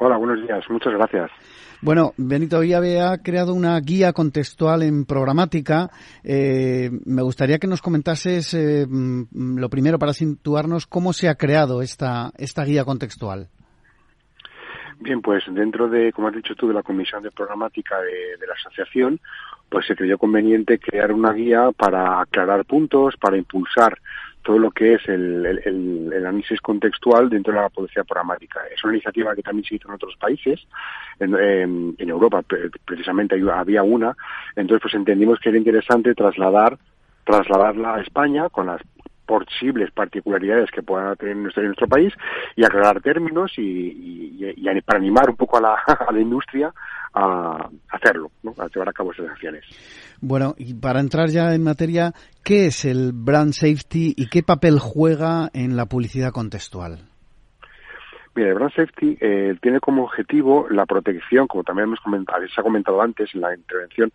[0.00, 0.64] Hola, buenos días.
[0.68, 1.30] Muchas gracias.
[1.80, 5.90] Bueno, Benito IAB ha creado una guía contextual en programática.
[6.24, 11.36] Eh, me gustaría que nos comentases, eh, mm, lo primero, para situarnos, cómo se ha
[11.36, 13.48] creado esta, esta guía contextual.
[15.00, 18.46] Bien, pues dentro de, como has dicho tú, de la Comisión de Programática de, de
[18.48, 19.20] la Asociación,
[19.68, 23.98] pues se creyó conveniente crear una guía para aclarar puntos, para impulsar
[24.42, 28.60] todo lo que es el, el, el, análisis contextual dentro de la publicidad programática.
[28.74, 30.66] Es una iniciativa que también se hizo en otros países,
[31.20, 31.34] en,
[31.98, 32.42] en, Europa
[32.84, 34.16] precisamente había una,
[34.56, 36.78] entonces pues entendimos que era interesante trasladar
[37.28, 38.80] trasladarla a España con las
[39.28, 42.14] posibles particularidades que puedan tener en nuestro, en nuestro país
[42.56, 45.74] y aclarar términos y, y, y, para animar un poco a la,
[46.08, 46.72] a la industria
[47.12, 48.54] a hacerlo, ¿no?
[48.58, 49.64] a llevar a cabo esas acciones.
[50.20, 52.12] Bueno, y para entrar ya en materia,
[52.42, 56.98] ¿qué es el brand safety y qué papel juega en la publicidad contextual?
[58.34, 62.60] Mira, el brand safety eh, tiene como objetivo la protección, como también hemos comentado, se
[62.60, 64.10] ha comentado antes en la intervención,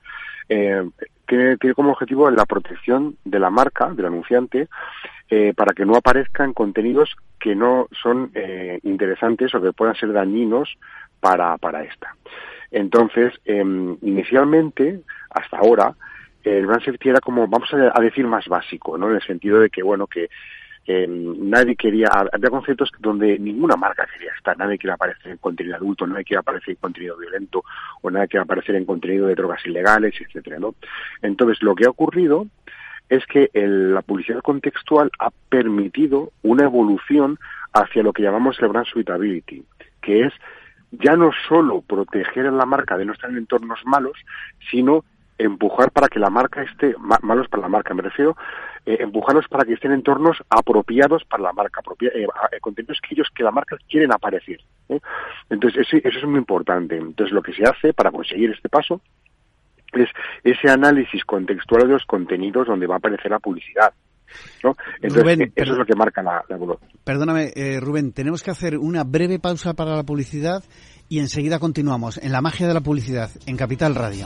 [0.49, 0.81] eh,
[1.27, 4.67] tiene, tiene como objetivo la protección de la marca, del anunciante,
[5.29, 10.13] eh, para que no aparezcan contenidos que no son eh, interesantes o que puedan ser
[10.13, 10.77] dañinos
[11.19, 12.15] para, para esta.
[12.71, 13.63] Entonces, eh,
[14.01, 15.95] inicialmente, hasta ahora,
[16.43, 19.09] el brand safety era como, vamos a, decir, más básico, ¿no?
[19.09, 20.29] En el sentido de que, bueno, que
[20.85, 25.77] eh, nadie quería, había conceptos donde ninguna marca quería estar, nadie quería aparecer en contenido
[25.77, 27.63] adulto, nadie quería aparecer en contenido violento,
[28.01, 30.75] o nadie quería aparecer en contenido de drogas ilegales, etcétera, ¿no?
[31.21, 32.47] Entonces, lo que ha ocurrido
[33.09, 37.39] es que el, la publicidad contextual ha permitido una evolución
[37.71, 39.63] hacia lo que llamamos el brand suitability,
[40.01, 40.33] que es
[40.91, 44.17] ya no solo proteger a la marca de no estar en entornos malos,
[44.69, 45.03] sino
[45.37, 48.35] empujar para que la marca esté, malos para la marca, me refiero,
[48.85, 53.15] eh, empujarlos para que estén en entornos apropiados para la marca, eh, eh, contenidos que
[53.15, 54.59] ellos, que la marca quieren aparecer.
[55.49, 56.97] Entonces, eso, eso es muy importante.
[56.97, 59.01] Entonces, lo que se hace para conseguir este paso
[59.93, 60.09] es
[60.43, 63.93] ese análisis contextual de los contenidos donde va a aparecer la publicidad.
[64.63, 64.75] ¿no?
[65.01, 66.89] Entonces, eh, eso es lo que marca la, evolución.
[67.03, 70.63] Perdóname, eh, Rubén, tenemos que hacer una breve pausa para la publicidad
[71.09, 74.25] y enseguida continuamos en la magia de la publicidad en Capital Radio.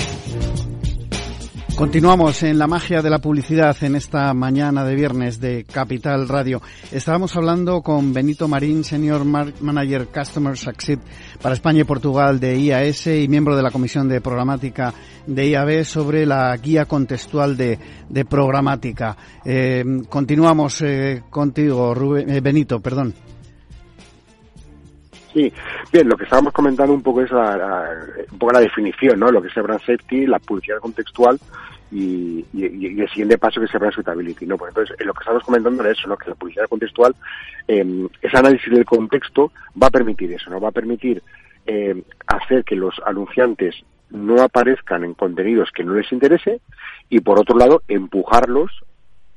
[1.81, 6.61] Continuamos en la magia de la publicidad en esta mañana de viernes de Capital Radio.
[6.91, 10.99] Estábamos hablando con Benito Marín, Senior Manager Customer Success
[11.41, 14.93] para España y Portugal de IAS y miembro de la Comisión de Programática
[15.25, 17.79] de IAB sobre la guía contextual de,
[18.29, 19.17] programática.
[19.43, 23.11] Eh, continuamos eh, contigo, eh, Benito, perdón.
[25.33, 25.51] Sí,
[25.91, 27.89] bien, lo que estábamos comentando un poco es la,
[28.31, 29.31] un poco la definición, ¿no?
[29.31, 31.39] Lo que es el brand safety, la publicidad contextual
[31.91, 34.57] y, el siguiente paso que el brand suitability, ¿no?
[34.57, 36.17] Pues entonces, lo que estábamos comentando es eso, ¿no?
[36.17, 37.15] Que la publicidad contextual,
[37.67, 39.51] eh, ese análisis del contexto
[39.81, 40.61] va a permitir eso, ¿no?
[40.61, 41.21] Va a permitir
[41.65, 43.75] eh, hacer que los anunciantes
[44.09, 46.61] no aparezcan en contenidos que no les interese
[47.09, 48.83] y por otro lado empujarlos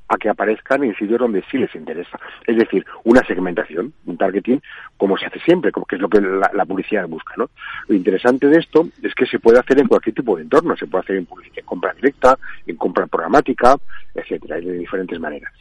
[0.09, 2.19] a que aparezcan en sitios donde sí les interesa.
[2.47, 4.61] Es decir, una segmentación, un targeting,
[4.97, 7.35] como se hace siempre, como que es lo que la, publicidad busca.
[7.37, 7.51] ¿no?
[7.88, 10.87] Lo interesante de esto es que se puede hacer en cualquier tipo de entorno, se
[10.87, 13.77] puede hacer en, en compra directa, en compra programática,
[14.14, 15.53] etcétera, de diferentes maneras.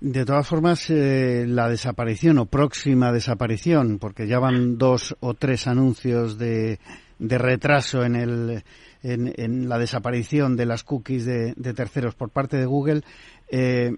[0.00, 5.66] De todas formas, eh, la desaparición o próxima desaparición, porque ya van dos o tres
[5.66, 6.78] anuncios de,
[7.18, 8.62] de retraso en, el,
[9.02, 13.02] en, la desaparición de las cookies de, de terceros por parte de Google,
[13.50, 13.96] eh,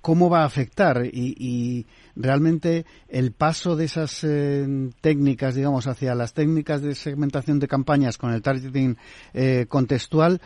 [0.00, 1.86] cómo va a afectar y,
[2.18, 4.66] realmente el paso de esas eh,
[5.02, 8.96] técnicas, digamos, hacia las técnicas de segmentación de campañas con el targeting
[9.34, 10.40] eh, contextual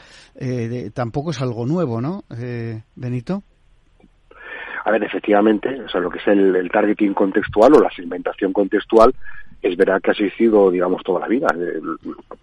[0.92, 2.24] tampoco es algo nuevo, ¿no,
[2.96, 3.44] Benito?
[4.84, 9.14] A ver, efectivamente, o sea, lo que es el targeting contextual o la segmentación contextual
[9.62, 11.48] es verdad que ha existido, digamos, toda la vida.
[11.56, 11.80] Eh,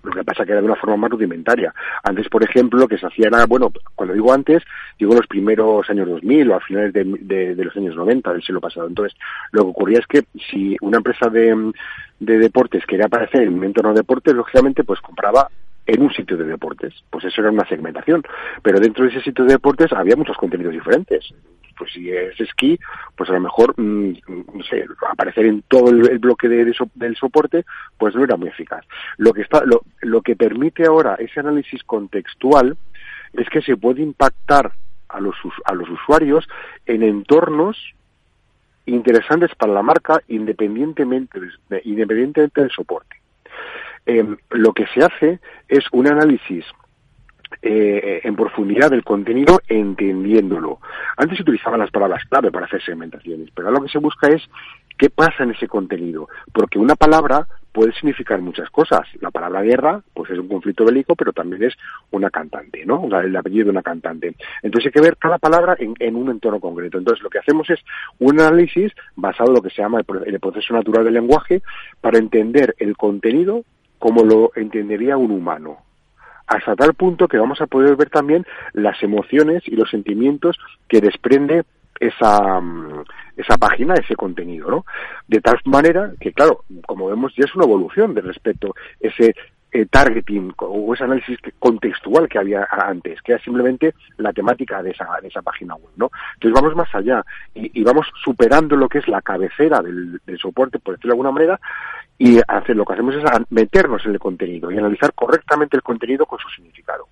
[0.03, 1.73] lo que pasa que era de una forma más rudimentaria.
[2.03, 4.63] Antes, por ejemplo, lo que se hacía era, bueno, cuando digo antes,
[4.99, 8.87] digo los primeros años 2000 o a finales de, los años 90 del siglo pasado.
[8.87, 9.17] Entonces,
[9.51, 11.71] lo que ocurría es que si una empresa de,
[12.19, 15.49] de deportes quería aparecer en un entorno de deportes, lógicamente, pues compraba
[15.87, 16.93] en un sitio de deportes.
[17.09, 18.23] Pues eso era una segmentación.
[18.61, 21.33] Pero dentro de ese sitio de deportes había muchos contenidos diferentes
[21.77, 22.79] pues si es esquí,
[23.15, 24.13] pues a lo mejor, mm,
[24.53, 27.65] no sé, aparecer en todo el, bloque de, del soporte,
[27.97, 28.85] pues no era muy eficaz.
[29.17, 32.77] Lo que está, lo, que permite ahora ese análisis contextual
[33.33, 34.71] es que se puede impactar
[35.09, 35.35] a los,
[35.65, 36.47] a los usuarios
[36.85, 37.77] en entornos
[38.85, 41.39] interesantes para la marca independientemente,
[41.83, 43.17] independientemente del soporte.
[44.05, 46.65] Em, lo que se hace es un análisis
[47.61, 50.79] eh, en profundidad del contenido entendiéndolo.
[51.15, 54.27] Antes se utilizaban las palabras clave para hacer segmentaciones, pero ahora lo que se busca
[54.27, 54.43] es
[54.97, 59.01] qué pasa en ese contenido, porque una palabra puede significar muchas cosas.
[59.21, 61.75] La palabra guerra, pues es un conflicto bélico, pero también es
[62.09, 63.03] una cantante, ¿no?
[63.03, 64.35] O sea, el apellido de una cantante.
[64.63, 66.97] Entonces hay que ver cada palabra en, un entorno concreto.
[66.97, 67.79] Entonces lo que hacemos es
[68.17, 71.61] un análisis basado en lo que se llama el proceso natural del lenguaje
[72.01, 73.63] para entender el contenido
[73.99, 75.86] como lo entendería un humano
[76.47, 80.57] hasta tal punto que vamos a poder ver también las emociones y los sentimientos
[80.87, 81.63] que desprende
[81.99, 83.03] esa, mm,
[83.35, 84.85] esa página, ese contenido, ¿no?
[85.27, 89.35] De tal manera que, claro, como vemos, ya es una evolución de respecto ese
[89.71, 94.91] eh, targeting o ese análisis contextual que había antes, que era simplemente la temática de
[94.91, 96.09] esa, de esa página web, ¿no?
[96.35, 100.79] Entonces vamos más allá y, vamos superando lo que es la cabecera del, del soporte,
[100.79, 101.59] por decirlo de alguna manera,
[102.17, 106.25] y hacer, lo que hacemos es meternos en el contenido y analizar correctamente el contenido
[106.25, 107.07] con su significado.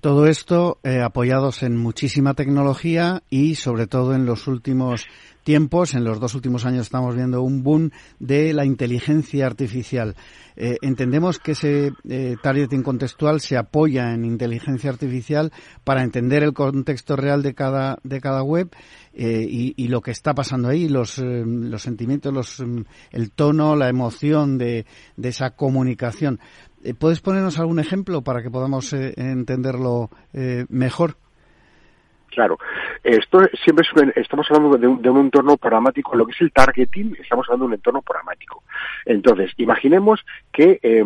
[0.00, 5.06] Todo esto eh, apoyados en muchísima tecnología y sobre todo en los últimos
[5.44, 10.16] tiempos, en los dos últimos años estamos viendo un boom de la inteligencia artificial.
[10.56, 15.52] Eh, entendemos que ese eh, targeting contextual se apoya en inteligencia artificial
[15.84, 18.70] para entender el contexto real de cada, de cada web
[19.12, 22.62] eh, y, lo que está pasando ahí, los, los sentimientos, los,
[23.10, 24.86] el tono, la emoción de,
[25.16, 26.38] de esa comunicación.
[26.98, 30.10] ¿Puedes ponernos algún ejemplo para que podamos entenderlo
[30.68, 31.16] mejor?
[32.30, 32.58] Claro.
[33.02, 36.52] Esto siempre es estamos hablando de un, de un, entorno programático, lo que es el
[36.52, 38.62] targeting, estamos hablando de un entorno programático.
[39.04, 41.04] Entonces, imaginemos que, eh,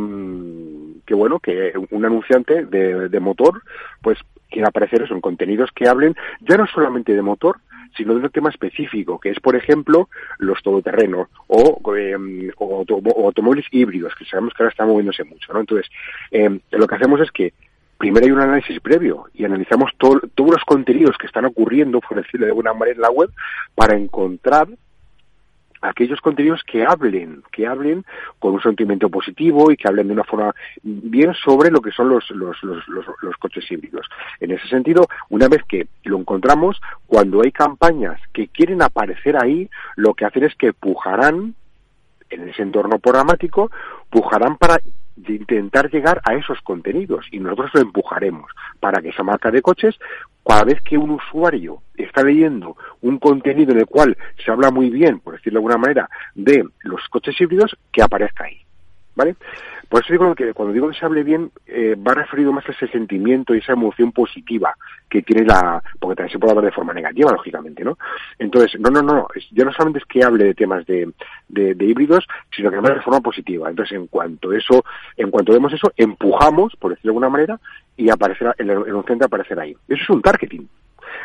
[1.07, 3.63] que bueno, que un anunciante de, de motor,
[4.03, 4.19] pues
[4.51, 7.59] quiere aparecer eso en contenidos que hablen ya no solamente de motor,
[7.97, 12.85] sino de un tema específico, que es, por ejemplo, los todoterrenos o, eh, o,
[13.25, 15.61] automóviles híbridos, que sabemos que ahora están moviéndose mucho, ¿no?
[15.61, 15.91] Entonces,
[16.31, 17.53] eh, lo que hacemos es que
[17.99, 22.47] primero hay un análisis previo y analizamos todos los contenidos que están ocurriendo, por decirlo
[22.47, 23.31] de alguna manera, en la web
[23.75, 24.69] para encontrar
[25.85, 28.05] aquellos contenidos que hablen, que hablen
[28.39, 32.09] con un sentimiento positivo y que hablen de una forma bien sobre lo que son
[32.09, 34.07] los, los, los, los, coches híbridos.
[34.41, 39.69] En ese sentido, una vez que lo encontramos, cuando hay campañas que quieren aparecer ahí,
[39.97, 41.55] lo que hacen es que pujarán
[42.31, 43.71] en ese entorno programático,
[44.11, 44.79] pujarán para
[45.29, 49.97] intentar llegar a esos contenidos y nosotros lo empujaremos para que esa marca de coches
[50.45, 54.91] cada vez que un usuario está leyendo un contenido en el cual se habla muy
[54.91, 58.64] bien, por decirlo de alguna manera, de los coches híbridos, que aparezca ahí.
[59.17, 59.37] ¿Vale?
[59.89, 62.73] Por eso digo que cuando digo que se hable bien, eh, va referido más a
[62.73, 64.75] ese sentimiento y esa emoción positiva
[65.09, 67.97] que tiene la, porque también se puede hablar de forma negativa, lógicamente, ¿no?
[68.39, 71.13] Entonces, no, no, no, ya no solamente es que hable de temas de,
[71.49, 73.71] de, híbridos, sino que hable de forma positiva.
[73.71, 74.85] Entonces, en cuanto eso,
[75.17, 77.61] en cuanto vemos eso, empujamos, por decirlo de alguna manera,
[77.97, 78.67] y aparecerá, el,
[79.07, 79.77] centro aparecerá ahí.
[79.87, 80.69] Eso es un targeting.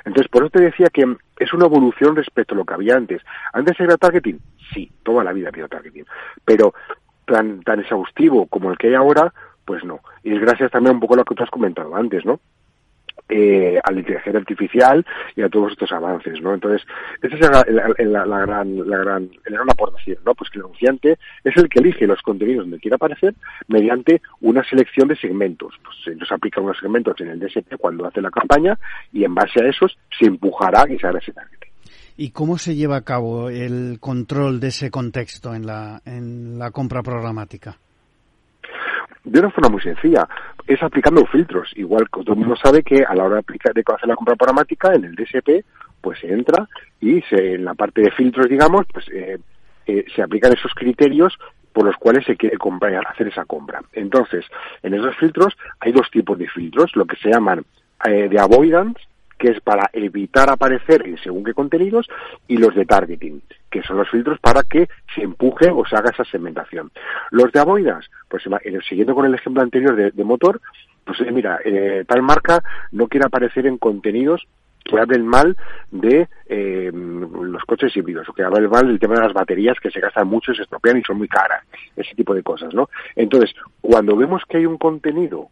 [0.06, 3.24] Entonces, por eso te decía que es una evolución respecto a lo que había antes.
[3.54, 4.40] ¿Antes era targeting?
[4.74, 6.06] Sí, toda la vida había targeting.
[6.46, 6.74] Pero
[7.30, 9.34] tan, tan exhaustivo como el que hay ahora,
[9.66, 10.00] pues no.
[10.24, 12.40] Y es gracias también un poco a lo que tú has comentado antes, ¿no?
[13.32, 16.56] Eh, a inteligencia artificial y a todos estos avances, ¿no?
[16.56, 16.82] Entonces,
[17.22, 20.34] esa es la, gran, la gran, la gran aportación, ¿no?
[20.34, 23.36] Pues que el anunciante es el que elige los contenidos donde quiere aparecer
[23.68, 25.76] mediante una selección de segmentos.
[25.84, 28.80] Pues se nos aplica unos segmentos en el DSP cuando hace la campaña
[29.14, 31.69] y en base a esos se empujará y se hará ese target.
[32.22, 36.70] ¿Y cómo se lleva a cabo el control de ese contexto en la, en la
[36.70, 37.78] compra programática?
[39.24, 40.28] de una forma muy sencilla,
[40.68, 41.72] es aplicando filtros.
[41.76, 44.36] Igual todo el mundo sabe que a la hora de, aplicar, de hacer la compra
[44.36, 45.64] programática en el DSP,
[46.02, 46.68] pues se entra
[47.00, 49.38] y se, en la parte de filtros, digamos, pues eh,
[49.86, 51.38] eh, se aplican esos criterios
[51.72, 53.82] por los cuales se quiere comprar, hacer esa compra.
[53.94, 54.46] Entonces,
[54.84, 57.64] en esos filtros hay dos tipos de filtros, lo que se llaman
[58.06, 59.09] eh, de avoidance
[59.40, 62.08] que es para evitar aparecer en según qué contenidos,
[62.48, 66.12] y los de targeting, que son los filtros para que se empuje o se haga
[66.12, 66.92] esa segmentación.
[67.32, 68.44] Los de avoidas, pues
[68.88, 70.62] siguiendo con el ejemplo anterior de, motor,
[71.06, 74.46] pues eh, mira, eh, tal marca no quiere aparecer en contenidos
[74.84, 75.56] que hablen mal
[75.92, 79.92] de eh, los coches híbridos o que hablen mal del tema de las baterías que
[79.92, 81.64] se gastan mucho, se estropean y son muy caras,
[81.96, 82.90] ese tipo de cosas, ¿no?
[83.16, 85.50] Entonces, cuando vemos que hay un contenido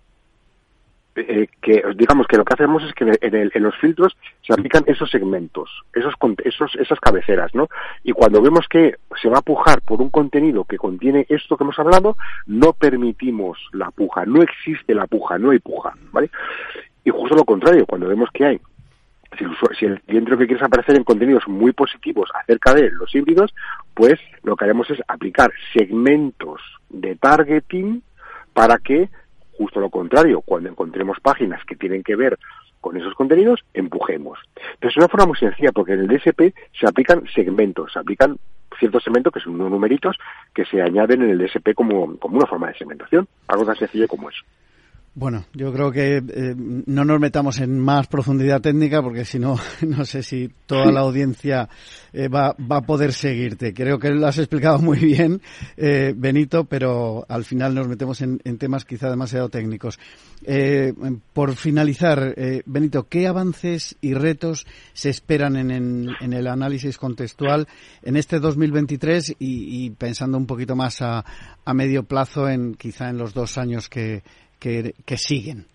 [1.17, 5.09] eh, que digamos que lo que hacemos es que en, los filtros se aplican esos
[5.09, 7.67] segmentos, esos, esos, esas cabeceras, ¿no?
[8.03, 11.63] Y cuando vemos que se va a pujar por un contenido que contiene esto que
[11.63, 16.29] hemos hablado, no permitimos la puja, no existe la puja, no hay puja, ¿vale?
[17.03, 18.61] Y justo lo contrario, cuando vemos que hay
[19.37, 22.73] si el, si el cliente lo que quiere es aparecer en contenidos muy positivos acerca
[22.73, 23.53] de los híbridos,
[23.93, 28.03] pues lo que haremos es aplicar segmentos de targeting
[28.53, 29.09] para que
[29.57, 32.37] Justo lo contrario, cuando encontremos páginas que tienen que ver
[32.79, 34.39] con esos contenidos, empujemos.
[34.79, 38.37] Pero es una forma muy sencilla, porque en el DSP se aplican segmentos, se aplican
[38.77, 40.17] ciertos segmentos que son unos numeritos
[40.53, 44.07] que se añaden en el DSP como, como una forma de segmentación, algo tan sencillo
[44.07, 44.43] como eso.
[45.19, 49.57] Bueno, yo creo que eh, no nos metamos en más profundidad técnica porque si no,
[49.81, 51.67] no sé si toda la audiencia
[52.13, 53.73] eh, va, va, a poder seguirte.
[53.73, 55.41] Creo que lo has explicado muy bien,
[55.75, 59.97] eh, Benito, pero al final nos metemos en, en temas quizá demasiado técnicos.
[61.33, 62.35] por finalizar,
[62.67, 67.67] Benito, ¿qué avances y retos se esperan en, en, el análisis contextual
[68.03, 71.23] en este 2023 y, y pensando un poquito más a
[71.73, 74.21] medio plazo en quizá en los dos años que
[74.59, 75.65] que, siguen?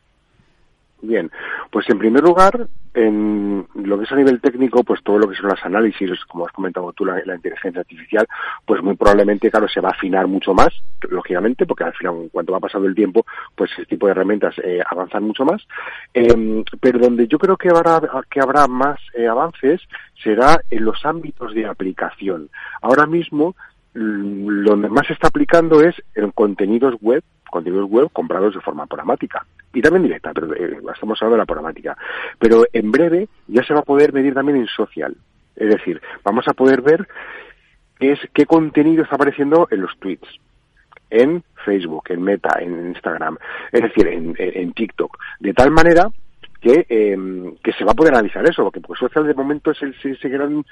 [1.00, 1.30] Bien,
[1.70, 5.34] pues en primer lugar, en lo que es a nivel técnico, pues todo lo que
[5.34, 8.26] son los análisis, como has comentado tú, la, inteligencia artificial,
[8.64, 10.68] pues muy probablemente, claro, se va a afinar mucho más,
[11.10, 14.80] lógicamente, porque al final, cuanto va pasando el tiempo, pues este tipo de herramientas eh,
[14.88, 15.66] avanzan mucho más.
[16.14, 19.80] Em, pero donde yo creo que habrá, que habrá más eh, avances
[20.22, 22.48] será en los ámbitos de aplicación.
[22.80, 23.56] Ahora mismo,
[23.94, 29.46] donde más se está aplicando es en contenidos web contenidos web comprados de forma programática
[29.72, 31.96] y también directa, pero eh, estamos hablando de la programática.
[32.38, 35.14] Pero en breve ya se va a poder medir también en social.
[35.54, 37.06] Es decir, vamos a poder ver
[38.00, 40.28] qué, es, qué contenido está apareciendo en los tweets,
[41.10, 43.36] en Facebook, en Meta, en Instagram,
[43.70, 45.18] es decir, en, en TikTok.
[45.40, 46.08] De tal manera
[46.62, 49.82] que, em, que se va a poder analizar eso, porque pues social de momento es
[49.82, 50.64] el, ese gran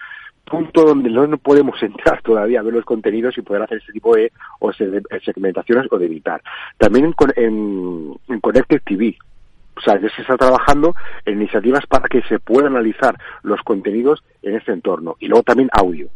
[0.44, 4.14] punto donde no, podemos entrar todavía a ver los contenidos y poder hacer ese tipo
[4.14, 6.40] de o segmentaciones o de evitar.
[6.78, 9.18] También en, en, Connected TV,
[9.76, 14.22] o sea, que se está trabajando en iniciativas para que se puedan analizar los contenidos
[14.42, 15.16] en este entorno.
[15.18, 16.08] Y luego también audio.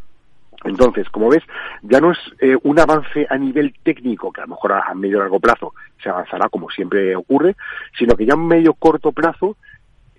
[0.65, 1.43] Entonces, como ves,
[1.83, 5.19] ya no es eh, un avance a nivel técnico, que a lo mejor a, medio
[5.19, 7.57] largo plazo se avanzará como siempre ocurre,
[7.99, 9.57] sino que ya a medio corto plazo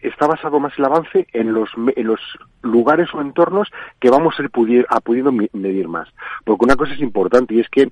[0.02, 2.20] está basado más el avance en los, en los
[2.62, 3.70] lugares o entornos
[4.00, 6.08] que vamos a ir a pudiendo medir más.
[6.44, 7.90] Porque una cosa es importante y es que,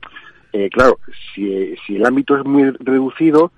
[0.54, 1.00] eh, claro,
[1.34, 3.52] si, si el ámbito es muy reducido,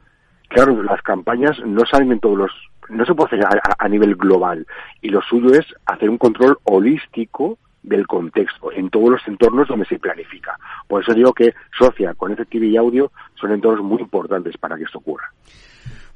[0.47, 2.51] claro, las campañas no salen en todos los
[2.89, 4.67] no se puede hacer a, nivel global
[5.01, 9.85] y lo suyo es hacer un control holístico del contexto en todos los entornos donde
[9.85, 10.57] se planifica.
[10.87, 14.83] Por eso digo que Socia con efectividad y audio son entornos muy importantes para que
[14.83, 15.31] esto ocurra.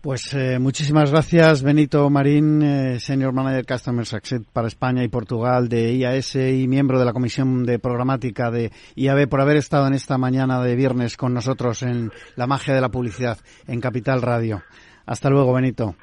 [0.01, 5.67] Pues eh, muchísimas gracias, Benito Marín, eh, Senior Manager Customer Success para España y Portugal
[5.67, 9.93] de IAS y miembro de la Comisión de Programática de IAB por haber estado en
[9.93, 14.63] esta mañana de viernes con nosotros en La Magia de la Publicidad en Capital Radio.
[15.05, 15.95] Hasta luego, Benito.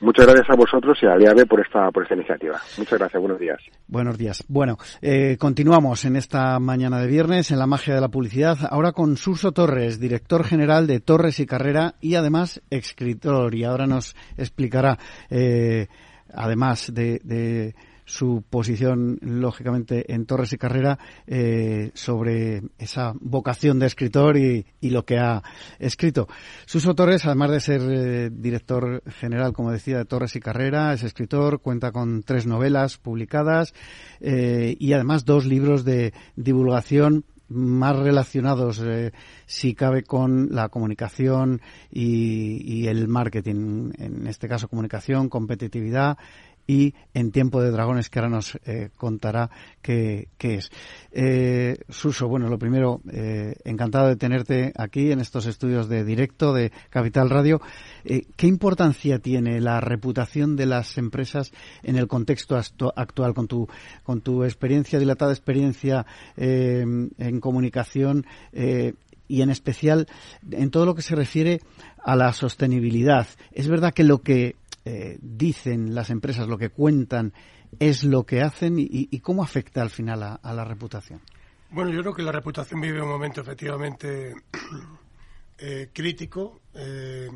[0.00, 2.60] Muchas gracias a vosotros y a IAB por esta, por esta iniciativa.
[2.76, 3.58] Muchas gracias, buenos días.
[3.88, 4.44] Buenos días.
[4.48, 8.92] Bueno, eh, continuamos en esta mañana de viernes en la magia de la publicidad, ahora
[8.92, 13.54] con Suso Torres, director general de Torres y Carrera y además escritor.
[13.54, 14.98] Y ahora nos explicará,
[15.30, 15.88] eh,
[16.32, 17.74] además de
[18.08, 25.04] su posición, lógicamente, en Torres y Carrera eh, sobre esa vocación de escritor y, lo
[25.04, 25.42] que ha
[25.78, 26.26] escrito.
[26.64, 31.02] Suso Torres, además de ser eh, director general, como decía, de Torres y Carrera, es
[31.02, 33.74] escritor, cuenta con tres novelas publicadas
[34.20, 38.82] eh, y además dos libros de divulgación más relacionados,
[39.46, 43.92] si cabe, con la comunicación y, y, el marketing.
[43.96, 46.18] En este caso, comunicación, competitividad
[46.68, 49.50] y En Tiempo de Dragones, que ahora nos eh, contará
[49.80, 50.70] qué, es.
[51.10, 56.52] Eh, Suso, bueno, lo primero, eh, encantado de tenerte aquí en estos estudios de directo
[56.52, 57.60] de Capital Radio.
[58.04, 61.52] ¿Qué importancia tiene la reputación de las empresas
[61.82, 62.56] en el contexto
[62.94, 63.66] actual, con tu,
[64.02, 66.06] con tu experiencia, dilatada experiencia
[66.36, 68.26] en comunicación?
[69.30, 70.06] y en especial
[70.50, 71.60] en todo lo que se refiere
[72.02, 73.26] a la sostenibilidad.
[73.52, 74.56] Es verdad que lo que
[74.90, 77.34] eh, dicen las empresas, lo que cuentan,
[77.78, 81.20] es lo que hacen y, cómo afecta al final a, la reputación?
[81.68, 84.34] Bueno, yo creo que la reputación vive un momento efectivamente
[85.58, 87.28] eh, crítico, eh,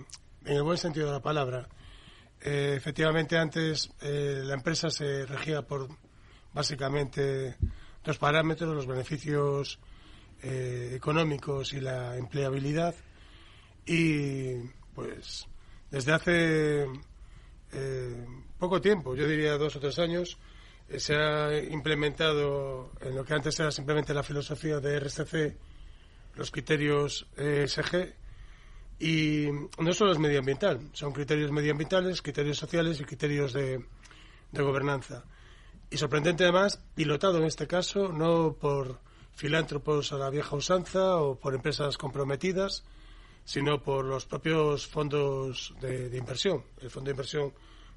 [0.46, 1.68] en el buen sentido de la palabra.
[2.40, 5.88] efectivamente, antes la empresa se regía por
[6.54, 7.56] básicamente
[8.02, 9.78] dos parámetros, los beneficios
[10.42, 12.94] económicos y la empleabilidad.
[13.84, 14.54] Y
[14.94, 15.46] pues
[15.90, 16.86] desde hace
[17.72, 18.26] eh,
[18.58, 20.38] poco tiempo, yo diría dos o tres años,
[20.88, 25.56] eh, se ha implementado en lo que antes era simplemente la filosofía de RSC
[26.34, 28.14] los criterios ESG
[28.98, 29.48] y
[29.78, 33.84] no solo es medioambiental, son criterios medioambientales, criterios sociales y criterios de,
[34.52, 35.24] de gobernanza.
[35.90, 39.00] Y sorprendente además, pilotado en este caso no por
[39.34, 42.84] filántropos a la vieja usanza o por empresas comprometidas,
[43.44, 46.64] sino por los propios fondos de, inversión.
[46.80, 47.52] El fondo de inversión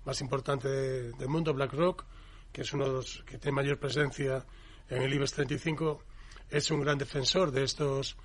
[0.06, 2.06] más importante del mundo, BlackRock,
[2.52, 4.46] que es uno de los que tiene mayor presencia
[4.90, 6.04] en el IBEX 35,
[6.50, 8.16] es un gran defensor de estos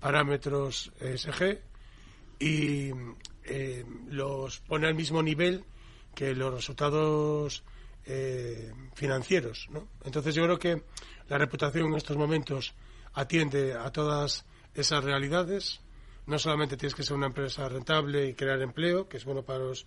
[0.00, 1.60] parámetros ESG
[2.38, 2.90] y
[3.44, 5.64] eh, los pone al mismo nivel
[6.14, 7.62] que los resultados
[8.06, 9.68] eh, financieros.
[10.04, 10.82] Entonces yo creo que
[11.28, 12.74] la reputación en estos momentos
[13.14, 15.80] atiende a todas esas realidades
[16.30, 19.58] no solamente tienes que ser una empresa rentable y crear empleo, que es bueno para
[19.58, 19.84] los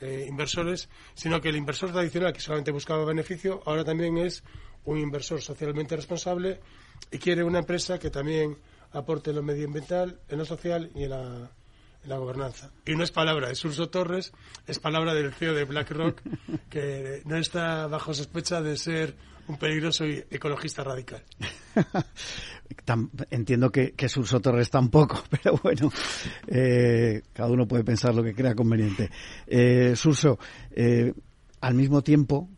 [0.00, 4.44] eh, inversores, sino que el inversor tradicional que solamente buscaba beneficio, ahora también es
[4.84, 6.60] un inversor socialmente responsable
[7.10, 8.58] y quiere una empresa que también
[8.92, 11.50] aporte en lo medioambiental, en lo social y en la,
[12.16, 12.70] gobernanza.
[12.86, 14.32] Y no es palabra de Surso Torres,
[14.66, 16.20] es palabra del CEO de BlackRock,
[16.70, 19.16] que no está bajo sospecha de ser
[19.46, 21.22] un peligroso ecologista radical.
[23.30, 25.90] entiendo que, que Surso Torres tampoco, pero bueno,
[26.46, 29.10] eh, cada uno puede pensar lo que crea conveniente.
[29.46, 30.38] Eh, Surso,
[30.70, 31.12] eh,
[31.60, 32.48] al mismo tiempo,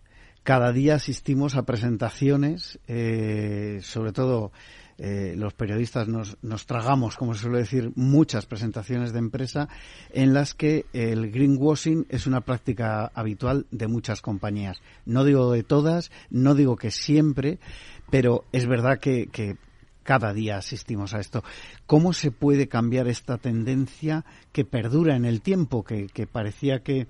[0.42, 4.52] cada día asistimos a presentaciones, sobre todo
[4.98, 9.68] los periodistas nos, nos, tragamos, como se suele decir, muchas presentaciones de empresa
[10.10, 14.82] en las que el greenwashing es una práctica habitual de muchas compañías.
[15.06, 17.58] No digo de todas, no digo que siempre,
[18.10, 19.56] pero es verdad que,
[20.02, 21.44] cada día asistimos a esto.
[21.86, 27.06] ¿Cómo se puede cambiar esta tendencia que perdura en el tiempo, que, que parecía que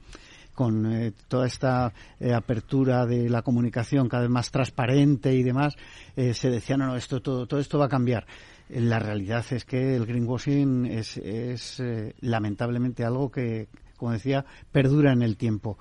[0.53, 5.77] con eh, toda esta eh, apertura de la comunicación cada vez más transparente y demás,
[6.15, 8.27] se decía, no, no, esto, todo, todo esto va a cambiar.
[8.69, 11.83] La realidad es que el greenwashing es, es
[12.21, 15.79] lamentablemente algo que, como decía, perdura en el tiempo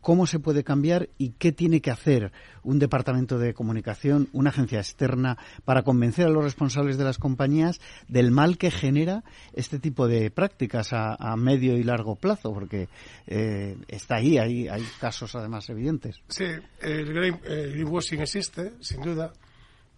[0.00, 2.32] cómo se puede cambiar y qué tiene que hacer
[2.62, 7.80] un departamento de comunicación, una agencia externa, para convencer a los responsables de las compañías
[8.08, 12.88] del mal que genera este tipo de prácticas a, medio y largo plazo, porque
[13.26, 16.20] eh, está ahí, hay, hay casos además evidentes.
[16.28, 16.44] Sí,
[16.80, 19.32] el, greenwashing existe, sin duda,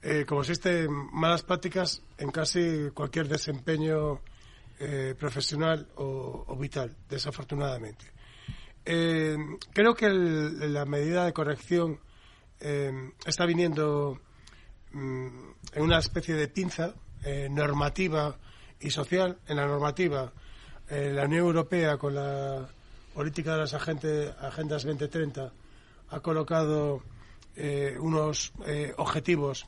[0.03, 4.20] eh, como existen malas prácticas en casi cualquier desempeño
[4.78, 8.11] eh, profesional o vital, desafortunadamente.
[8.85, 9.37] Eh,
[9.72, 12.01] creo que la medida de corrección
[12.59, 14.18] eh, está viniendo
[14.93, 15.26] mm,
[15.74, 18.37] en una especie de pinza eh, normativa
[18.80, 19.39] y social.
[19.47, 20.33] En la normativa,
[20.89, 22.68] la Unión Europea, con la
[23.14, 25.53] política de las Agendas 2030,
[26.11, 27.03] ha colocado
[28.01, 28.53] unos
[28.97, 29.66] objetivos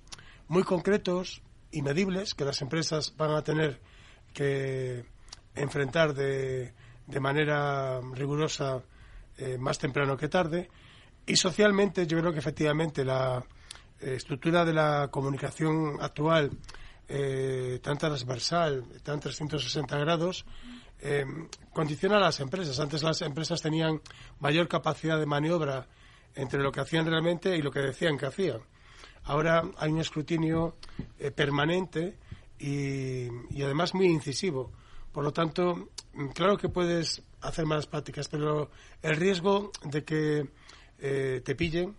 [0.48, 1.40] muy concretos
[1.70, 3.80] y medibles que las empresas van a tener
[4.34, 5.06] que
[5.54, 6.74] enfrentar de,
[7.06, 8.82] de manera rigurosa
[9.38, 10.70] eh, más temprano que tarde.
[11.26, 13.44] Y socialmente yo creo que efectivamente la
[14.00, 16.50] eh, estructura de la comunicación actual,
[17.08, 20.44] eh, tan transversal, tan 360 grados,
[21.74, 22.80] condiciona a las empresas.
[22.80, 24.00] Antes las empresas tenían
[24.40, 25.86] mayor capacidad de maniobra
[26.34, 28.60] entre lo que hacían realmente y lo que decían que hacían.
[29.24, 30.76] Ahora hay un escrutinio
[31.34, 32.16] permanente
[32.58, 34.72] y, y además muy incisivo.
[35.14, 35.90] Por lo tanto,
[36.34, 38.68] claro que puedes hacer malas prácticas, pero
[39.00, 40.50] el riesgo de que
[40.98, 41.94] eh, te pillen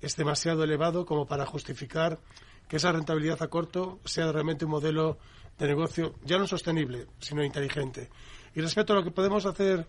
[0.00, 2.20] es demasiado elevado como para justificar
[2.68, 5.18] que esa rentabilidad a corto sea realmente un modelo
[5.58, 8.08] de negocio ya no sostenible, sino inteligente.
[8.54, 9.88] Y respecto a lo que podemos hacer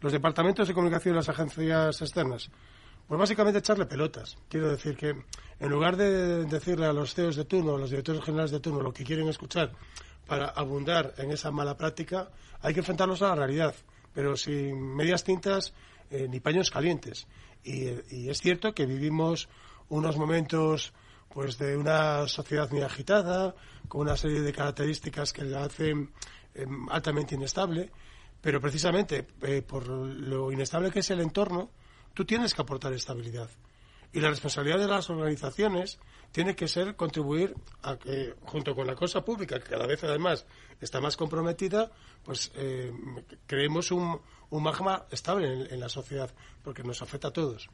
[0.00, 2.48] los departamentos de comunicación y las agencias externas,
[3.08, 4.36] pues básicamente echarle pelotas.
[4.48, 5.16] Quiero decir que
[5.58, 8.82] en lugar de decirle a los CEOs de turno, a los directores generales de turno,
[8.82, 9.72] lo que quieren escuchar
[10.26, 12.30] para abundar en esa mala práctica,
[12.62, 13.74] hay que enfrentarlos a la realidad
[14.12, 15.72] pero sin medias tintas
[16.10, 17.26] eh, ni paños calientes.
[17.62, 19.48] Y, es cierto que vivimos
[19.88, 20.92] unos momentos
[21.28, 23.54] pues de una sociedad muy agitada,
[23.86, 26.10] con una serie de características que la hacen
[26.54, 27.90] em, altamente inestable,
[28.40, 31.70] pero precisamente eh, por lo inestable que es el entorno,
[32.14, 33.48] tú tienes que aportar estabilidad.
[34.12, 35.98] Y la responsabilidad de las organizaciones
[36.32, 40.46] tiene que ser contribuir a que, junto con la cosa pública, que cada vez además
[40.80, 41.90] está más comprometida,
[42.24, 42.92] pues eh,
[43.46, 44.18] creemos un,
[44.50, 46.30] un, magma estable en, la sociedad,
[46.62, 47.68] porque nos afecta a todos.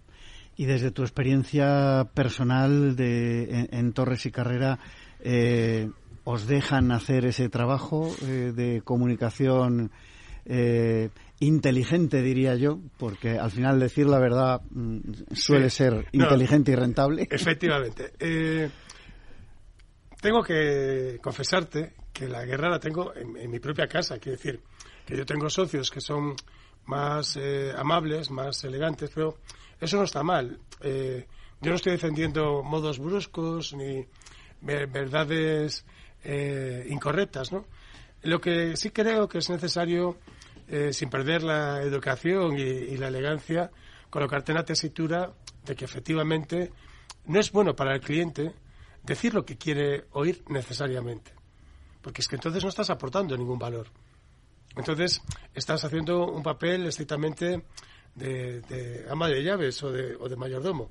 [0.57, 4.79] Y desde tu experiencia personal de, en, Torres y Carrera,
[5.21, 5.91] eh,
[6.25, 9.91] ¿os dejan hacer ese trabajo eh, de comunicación
[11.41, 12.81] inteligente, diría yo?
[12.99, 17.29] Porque al final decir la verdad mm, suele ser inteligente y rentable.
[17.31, 18.13] Efectivamente.
[20.21, 24.19] tengo que confesarte que la guerra la tengo en, mi propia casa.
[24.19, 24.61] Quiero decir,
[25.05, 26.35] que yo tengo socios que son
[26.87, 29.37] más eh, amables, más elegantes, pero
[29.79, 30.59] eso no está mal.
[30.81, 31.27] Eh,
[31.61, 34.07] yo no estoy defendiendo modos bruscos ni
[34.63, 35.85] verdades
[36.25, 37.67] eh, incorrectas, ¿no?
[38.23, 40.17] Lo que sí creo que es necesario,
[40.91, 43.71] sin perder la educación y, la elegancia,
[44.11, 45.33] colocarte en la tesitura
[45.65, 46.73] de que efectivamente
[47.27, 48.53] no es bueno para el cliente
[49.03, 51.37] decir lo que quiere oír necesariamente
[52.07, 53.89] porque es que entonces no estás aportando ningún valor.
[54.77, 55.21] Entonces
[55.53, 57.65] estás haciendo un papel estrictamente
[58.15, 60.89] de, ama de llaves o de, mayordomo,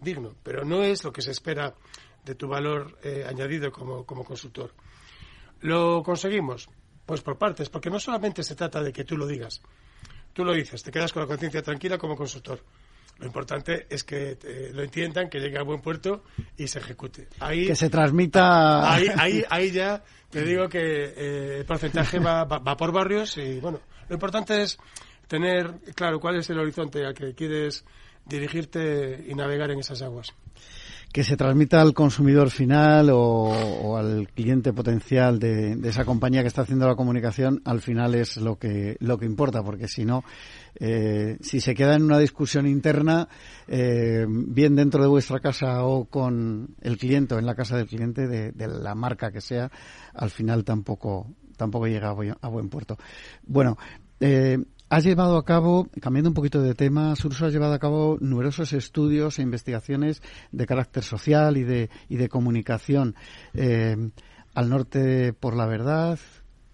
[0.00, 1.72] digno, pero no es lo que se espera
[2.24, 4.74] de tu valor eh, añadido como, como consultor.
[5.60, 6.68] ¿Lo conseguimos?
[7.06, 9.62] Pues por partes, porque no solamente se trata de que tú lo digas,
[10.32, 12.60] tú lo dices, te quedas con la conciencia tranquila como consultor.
[13.18, 16.24] Lo importante es que eh, lo entiendan, que llegue a buen puerto
[16.58, 17.28] y se ejecute.
[17.40, 18.92] Ahí, que se transmita.
[18.92, 23.60] Ahí, ahí, ahí ya te digo que eh, el porcentaje va, va, por barrios y
[23.60, 24.76] bueno, lo importante es
[25.28, 27.84] tener claro cuál es el horizonte al que quieres
[28.26, 30.34] dirigirte y navegar en esas aguas
[31.16, 36.60] que se transmita al consumidor final o, al cliente potencial de, esa compañía que está
[36.60, 40.24] haciendo la comunicación al final es lo que lo que importa porque si no
[40.78, 43.30] eh, si se queda en una discusión interna
[43.66, 47.86] eh, bien dentro de vuestra casa o con el cliente o en la casa del
[47.86, 49.70] cliente de, la marca que sea
[50.12, 52.98] al final tampoco tampoco llega a buen, puerto.
[53.46, 53.78] Bueno
[54.20, 54.58] eh,
[54.88, 58.72] Has llevado a cabo, cambiando un poquito de tema, Surso, has llevado a cabo numerosos
[58.72, 60.22] estudios e investigaciones
[60.52, 63.16] de carácter social y de, y de comunicación.
[63.52, 63.96] Eh,
[64.54, 66.20] al norte por la verdad,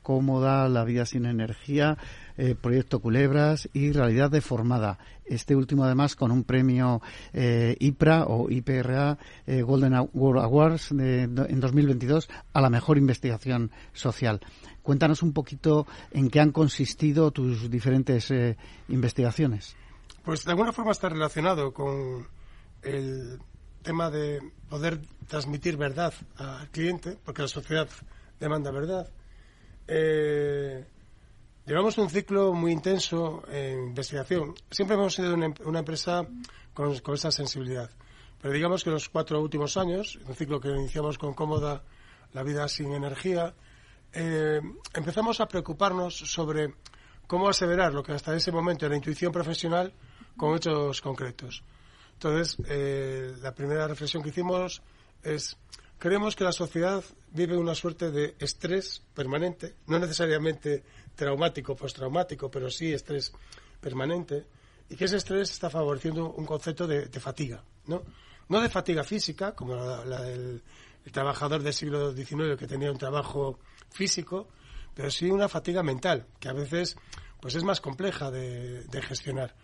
[0.03, 1.97] cómo da la vida sin energía,
[2.37, 4.99] eh, Proyecto Culebras y Realidad Deformada.
[5.25, 7.01] Este último, además, con un premio
[7.33, 14.41] eh, IPRA o IPRA eh, Golden World Awards en 2022 a la mejor investigación social.
[14.83, 18.33] Cuéntanos un poquito en qué han consistido tus diferentes
[18.89, 19.77] investigaciones.
[20.25, 22.27] Pues de alguna forma está relacionado con
[22.83, 23.39] el
[23.83, 27.89] tema de poder transmitir verdad al cliente, porque la sociedad
[28.39, 29.09] demanda verdad.
[29.87, 30.85] Eh,
[31.67, 34.55] llevamos un ciclo muy intenso en investigación.
[34.71, 36.27] Siempre hemos sido una, empresa
[36.73, 37.91] con, esa sensibilidad.
[38.41, 41.83] Pero digamos que los cuatro últimos años, un ciclo que iniciamos con Cómoda,
[42.33, 43.55] la vida sin energía,
[44.13, 44.61] eh,
[44.95, 46.75] empezamos a preocuparnos sobre
[47.27, 49.93] cómo aseverar lo que hasta ese momento era intuición profesional
[50.37, 51.63] con hechos concretos.
[52.15, 54.83] Entonces, eh, la primera reflexión que hicimos
[55.23, 55.57] es,
[55.99, 57.03] creemos que la sociedad
[57.33, 60.85] vive una suerte de estrés permanente, no necesariamente
[61.15, 63.33] traumático, postraumático, pero sí estrés
[63.81, 64.47] permanente,
[64.89, 68.03] y que ese estrés está favoreciendo un concepto de, fatiga, ¿no?
[68.49, 70.63] No de fatiga física, como la, del
[71.11, 73.59] trabajador del siglo XIX que tenía un trabajo
[73.93, 74.49] físico,
[74.95, 76.97] pero sí una fatiga mental, que a veces
[77.41, 79.55] pues es más compleja de gestionar.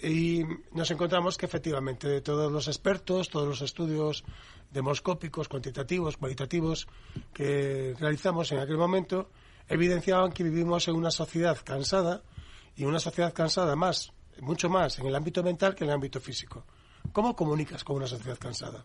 [0.00, 4.24] Y nos encontramos que efectivamente todos los expertos, todos los estudios
[4.70, 6.86] demoscópicos, cuantitativos, cualitativos
[7.32, 9.30] que realizamos en aquel momento
[9.68, 12.22] evidenciaban que vivimos en una sociedad cansada
[12.76, 16.20] y una sociedad cansada más, mucho más en el ámbito mental que en el ámbito
[16.20, 16.64] físico.
[17.12, 18.84] ¿Cómo comunicas con una sociedad cansada?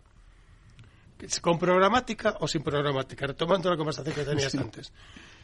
[1.40, 3.26] ¿Con programática o sin programática?
[3.26, 4.92] Retomando la conversación que tenías antes.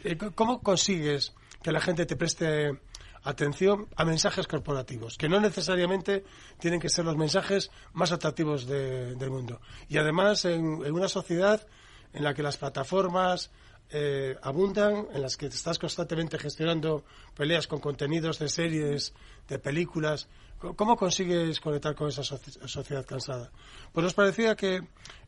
[0.05, 2.79] Eh, ¿Cómo consigues que la gente te preste
[3.23, 6.25] atención a mensajes corporativos, que no necesariamente
[6.59, 9.61] tienen que ser los mensajes más atractivos del mundo.
[9.89, 11.67] Y además en, una sociedad
[12.13, 13.51] en la que las plataformas
[13.91, 17.05] eh, abundan, en las que estás constantemente gestionando
[17.35, 19.13] peleas con contenidos de series,
[19.49, 20.29] de películas,
[20.61, 23.51] ¿cómo consigues conectar con esa sociedad cansada?
[23.93, 24.77] Pues nos parecía que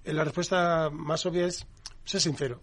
[0.04, 1.66] eh, la respuesta más obvia es
[2.04, 2.60] ser sincero.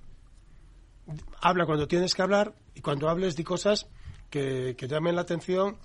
[1.41, 3.87] Habla cuando tienes que hablar y cuando hables de cosas
[4.29, 5.77] que, llamen la atención,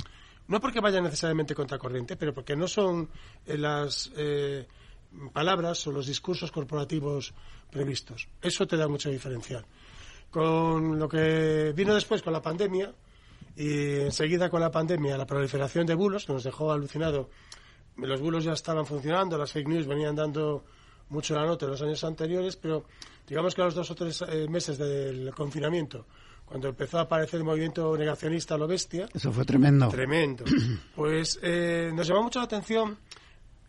[0.49, 3.09] no porque vayan necesariamente contracorriente, pero porque no son
[3.47, 4.67] eh, las eh,
[5.33, 7.33] palabras o los discursos corporativos
[7.71, 8.29] previstos.
[8.43, 9.65] Eso te da mucho diferencial.
[10.31, 12.93] Con lo que vino después con la pandemia
[13.57, 17.31] y enseguida con la pandemia la proliferación de bulos que nos dejó alucinado.
[17.97, 20.65] Los bulos ya estaban funcionando, las fake news venían dando
[21.11, 22.85] mucho la nota en los años anteriores, pero
[23.27, 26.07] digamos que a los dos o tres eh, meses del confinamiento
[26.45, 29.09] cuando empezó a aparecer el movimiento negacionista a lo bestia.
[29.15, 29.89] Eso fue tremendo.
[29.89, 30.45] Tremendo.
[30.95, 32.99] Pues eh, nos llamó mucho la atención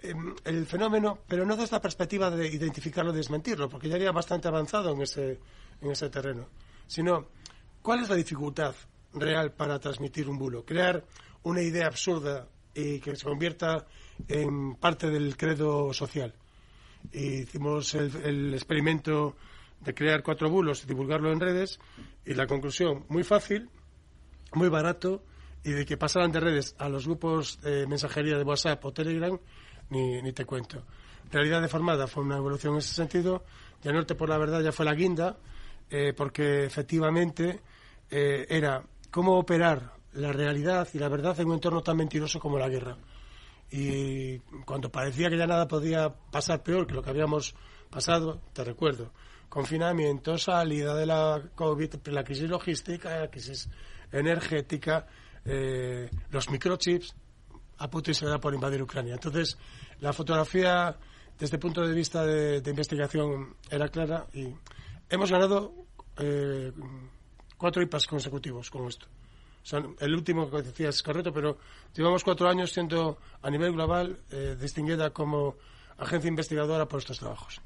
[0.02, 4.12] em, el fenómeno, pero no desde la perspectiva de identificarlo y desmentirlo, porque ya había
[4.12, 5.40] bastante avanzado en ese,
[5.82, 6.48] en ese terreno,
[6.86, 7.28] sino
[7.82, 8.76] cuál es la dificultad
[9.16, 11.03] real para transmitir un bulo, crear
[11.43, 13.86] una idea absurda y que se convierta
[14.28, 16.34] en parte del credo social.
[17.13, 19.36] hicimos el, el experimento
[19.82, 21.80] de crear cuatro bulos y divulgarlo en redes
[22.26, 23.70] y la conclusión, muy fácil,
[24.53, 25.24] muy barato
[25.63, 29.38] y de que pasaran de redes a los grupos de mensajería de WhatsApp o Telegram,
[29.89, 30.84] ni, ni te cuento.
[31.32, 33.43] Realidad deformada fue una evolución en ese sentido.
[33.82, 35.38] Ya Norte por la verdad ya fue la guinda,
[35.89, 37.61] eh, porque efectivamente
[38.09, 38.84] eh, era
[39.16, 42.97] cómo operar la realidad y la verdad en un entorno tan mentiroso como la guerra.
[43.72, 47.55] Y cuando parecía que ya nada podía pasar peor que lo que habíamos
[47.89, 49.13] pasado, te recuerdo,
[49.47, 53.70] confinamiento, salida de la COVID, la crisis logística, la crisis
[54.11, 55.07] energética,
[55.45, 57.16] eh, los microchips,
[57.78, 59.13] a Putin se da por invadir Ucrania.
[59.13, 59.57] Entonces,
[60.01, 60.93] la fotografía
[61.39, 64.53] desde el punto de vista de, investigación era clara y
[65.09, 65.74] hemos ganado
[66.18, 66.74] eh,
[67.58, 69.08] cuatro IPAs consecutivos con esto.
[69.99, 71.58] el último que decías es correcto, pero
[71.95, 75.56] llevamos cuatro años siendo a nivel global eh, distinguida como
[75.97, 77.62] agencia investigadora por estos trabajos.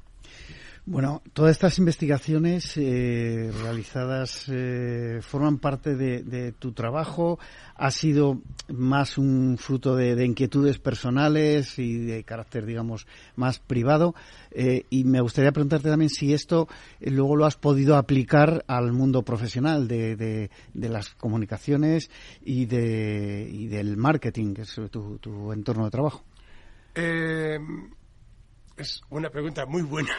[0.86, 7.38] Bueno, todas estas investigaciones eh, realizadas eh, forman parte de, tu trabajo.
[7.76, 13.06] Ha sido más un fruto de, inquietudes personales y de carácter, digamos,
[13.36, 14.14] más privado.
[14.50, 16.66] Eh, y me gustaría preguntarte también si esto
[17.00, 22.10] luego lo has podido aplicar al mundo profesional de, las comunicaciones
[22.42, 26.24] y, y del marketing, que es tu, tu entorno de trabajo.
[28.80, 30.16] Es una pregunta muy buena.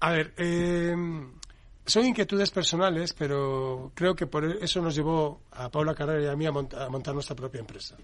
[0.00, 0.92] a ver, eh,
[1.86, 6.34] son inquietudes personales, pero creo que por eso nos llevó a Paula Carrera y a
[6.34, 7.96] mí a, montar nuestra propia empresa.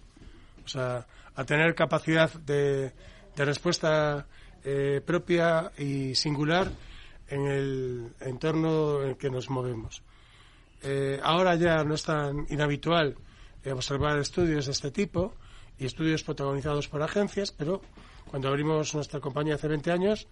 [0.64, 1.04] O sea,
[1.34, 2.92] a tener capacidad de,
[3.34, 4.28] respuesta
[4.62, 6.70] eh, propia y singular
[7.26, 10.04] en el entorno en el que nos movemos.
[10.82, 13.16] Eh, ahora ya no es tan inhabitual
[13.72, 15.34] observar estudios de este tipo
[15.80, 17.82] y estudios protagonizados por agencias, pero
[18.30, 20.28] cuando abrimos nuestra compañía hace 20 años,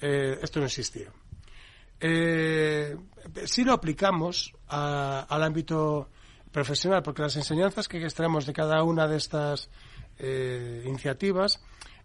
[0.00, 1.10] eh, esto no existía.
[3.44, 6.08] si lo aplicamos al ámbito
[6.50, 9.68] profesional, porque las enseñanzas que extraemos de cada una de estas
[10.84, 11.62] iniciativas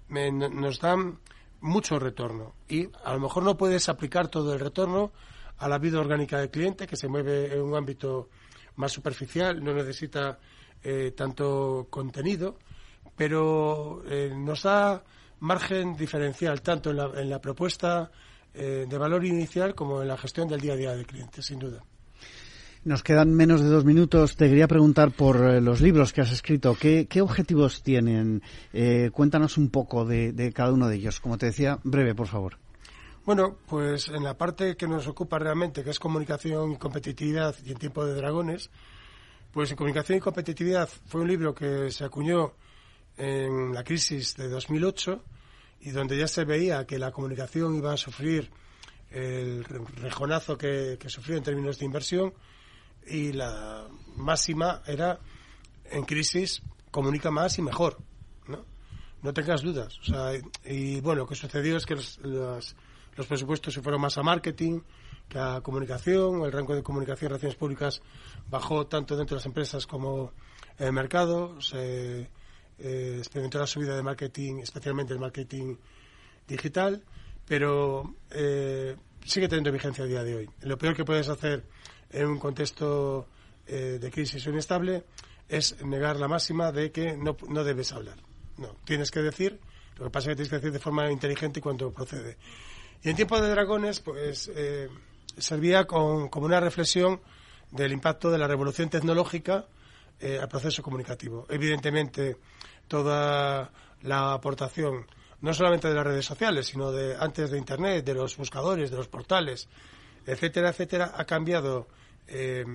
[0.09, 1.19] nos dan
[1.61, 5.11] mucho retorno y a lo mejor no puedes aplicar todo el retorno
[5.57, 8.29] a la vida orgánica del cliente que se mueve en un ámbito
[8.75, 10.39] más superficial, no necesita
[10.83, 12.57] eh, tanto contenido,
[13.15, 15.03] pero eh, nos da
[15.39, 18.11] margen diferencial tanto en la, propuesta
[18.53, 21.59] eh, de valor inicial como en la gestión del día a día del cliente, sin
[21.59, 21.83] duda.
[22.83, 24.37] Nos quedan menos de dos minutos.
[24.37, 26.75] Te quería preguntar por los libros que has escrito.
[26.79, 28.41] ¿Qué, objetivos tienen?
[29.11, 31.19] cuéntanos un poco de, cada uno de ellos.
[31.19, 32.57] Como te decía, breve, por favor.
[33.27, 37.73] Bueno, pues en la parte que nos ocupa realmente, que es comunicación y competitividad y
[37.73, 38.69] en tiempo de dragones,
[39.51, 42.53] pues en comunicación y competitividad fue un libro que se acuñó
[43.17, 45.23] en la crisis de 2008
[45.81, 48.49] y donde ya se veía que la comunicación iba a sufrir
[49.09, 52.33] el rejonazo que, sufrió en términos de inversión
[53.05, 55.19] y la máxima era
[55.85, 56.61] en crisis
[56.91, 57.97] comunica más y mejor,
[58.47, 58.65] ¿no?
[59.21, 59.97] No tengas dudas.
[59.99, 60.31] O sea,
[60.65, 62.75] y, bueno, lo que sucedió es que los
[63.17, 64.79] los presupuestos se fueron más a marketing
[65.27, 68.01] que a comunicación, el rango de comunicación y relaciones públicas
[68.49, 70.31] bajó tanto dentro de las empresas como
[70.77, 72.29] en el mercado, se
[72.79, 75.75] eh, experimentó la subida de marketing, especialmente el marketing
[76.47, 77.03] digital,
[77.47, 80.49] pero eh, sigue teniendo vigencia a día de hoy.
[80.61, 81.63] Lo peor que puedes hacer
[82.11, 83.27] en un contexto
[83.65, 85.03] eh, de crisis o inestable
[85.49, 88.17] es negar la máxima de que no, no debes hablar.
[88.57, 89.59] No, tienes que decir,
[89.97, 92.37] lo que pasa es que tienes que decir de forma inteligente y cuando procede.
[93.03, 94.89] Y en tiempo de dragones, pues eh,
[95.37, 97.21] servía como una reflexión
[97.71, 99.67] del impacto de la revolución tecnológica
[100.19, 101.45] eh, al proceso comunicativo.
[101.49, 102.37] Evidentemente,
[102.87, 105.05] toda la aportación,
[105.41, 108.97] no solamente de las redes sociales, sino de antes de Internet, de los buscadores, de
[108.97, 109.67] los portales,
[110.25, 111.87] etcétera, etcétera, ha cambiado
[112.27, 112.65] eh,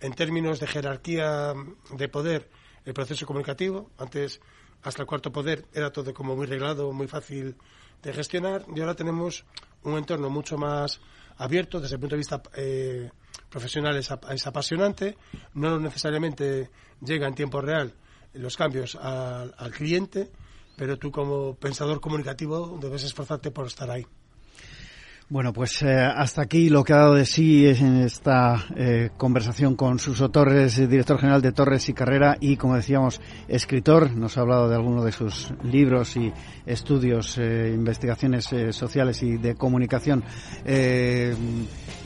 [0.00, 1.54] en términos de jerarquía
[1.90, 2.48] de poder
[2.84, 3.90] el proceso comunicativo.
[3.98, 4.40] Antes,
[4.82, 7.56] hasta el cuarto poder, era todo como muy reglado, muy fácil
[8.02, 9.44] de gestionar y ahora tenemos
[9.82, 11.00] un entorno mucho más
[11.38, 13.10] abierto desde el punto de vista eh,
[13.48, 14.10] profesional es,
[14.46, 15.16] apasionante
[15.54, 16.70] no necesariamente
[17.00, 17.92] llega en tiempo real
[18.34, 20.30] los cambios al cliente
[20.76, 24.06] pero tú como pensador comunicativo debes esforzarte por estar ahí
[25.30, 29.74] bueno, pues eh, hasta aquí lo que ha dado de sí en esta eh, conversación
[29.74, 34.14] con Suso Torres, director general de Torres y Carrera y, como decíamos, escritor.
[34.14, 36.32] Nos ha hablado de algunos de sus libros y
[36.66, 40.22] estudios, eh, investigaciones sociales y de comunicación.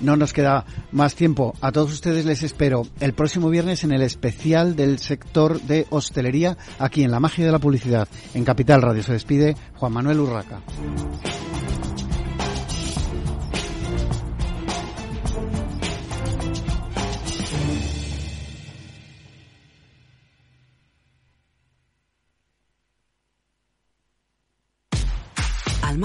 [0.01, 1.55] no nos queda más tiempo.
[1.61, 6.57] A todos ustedes les espero el próximo viernes en el especial del sector de hostelería
[6.79, 9.03] aquí en La Magia de la Publicidad, en Capital Radio.
[9.03, 10.63] Se despide Juan Manuel Urraca.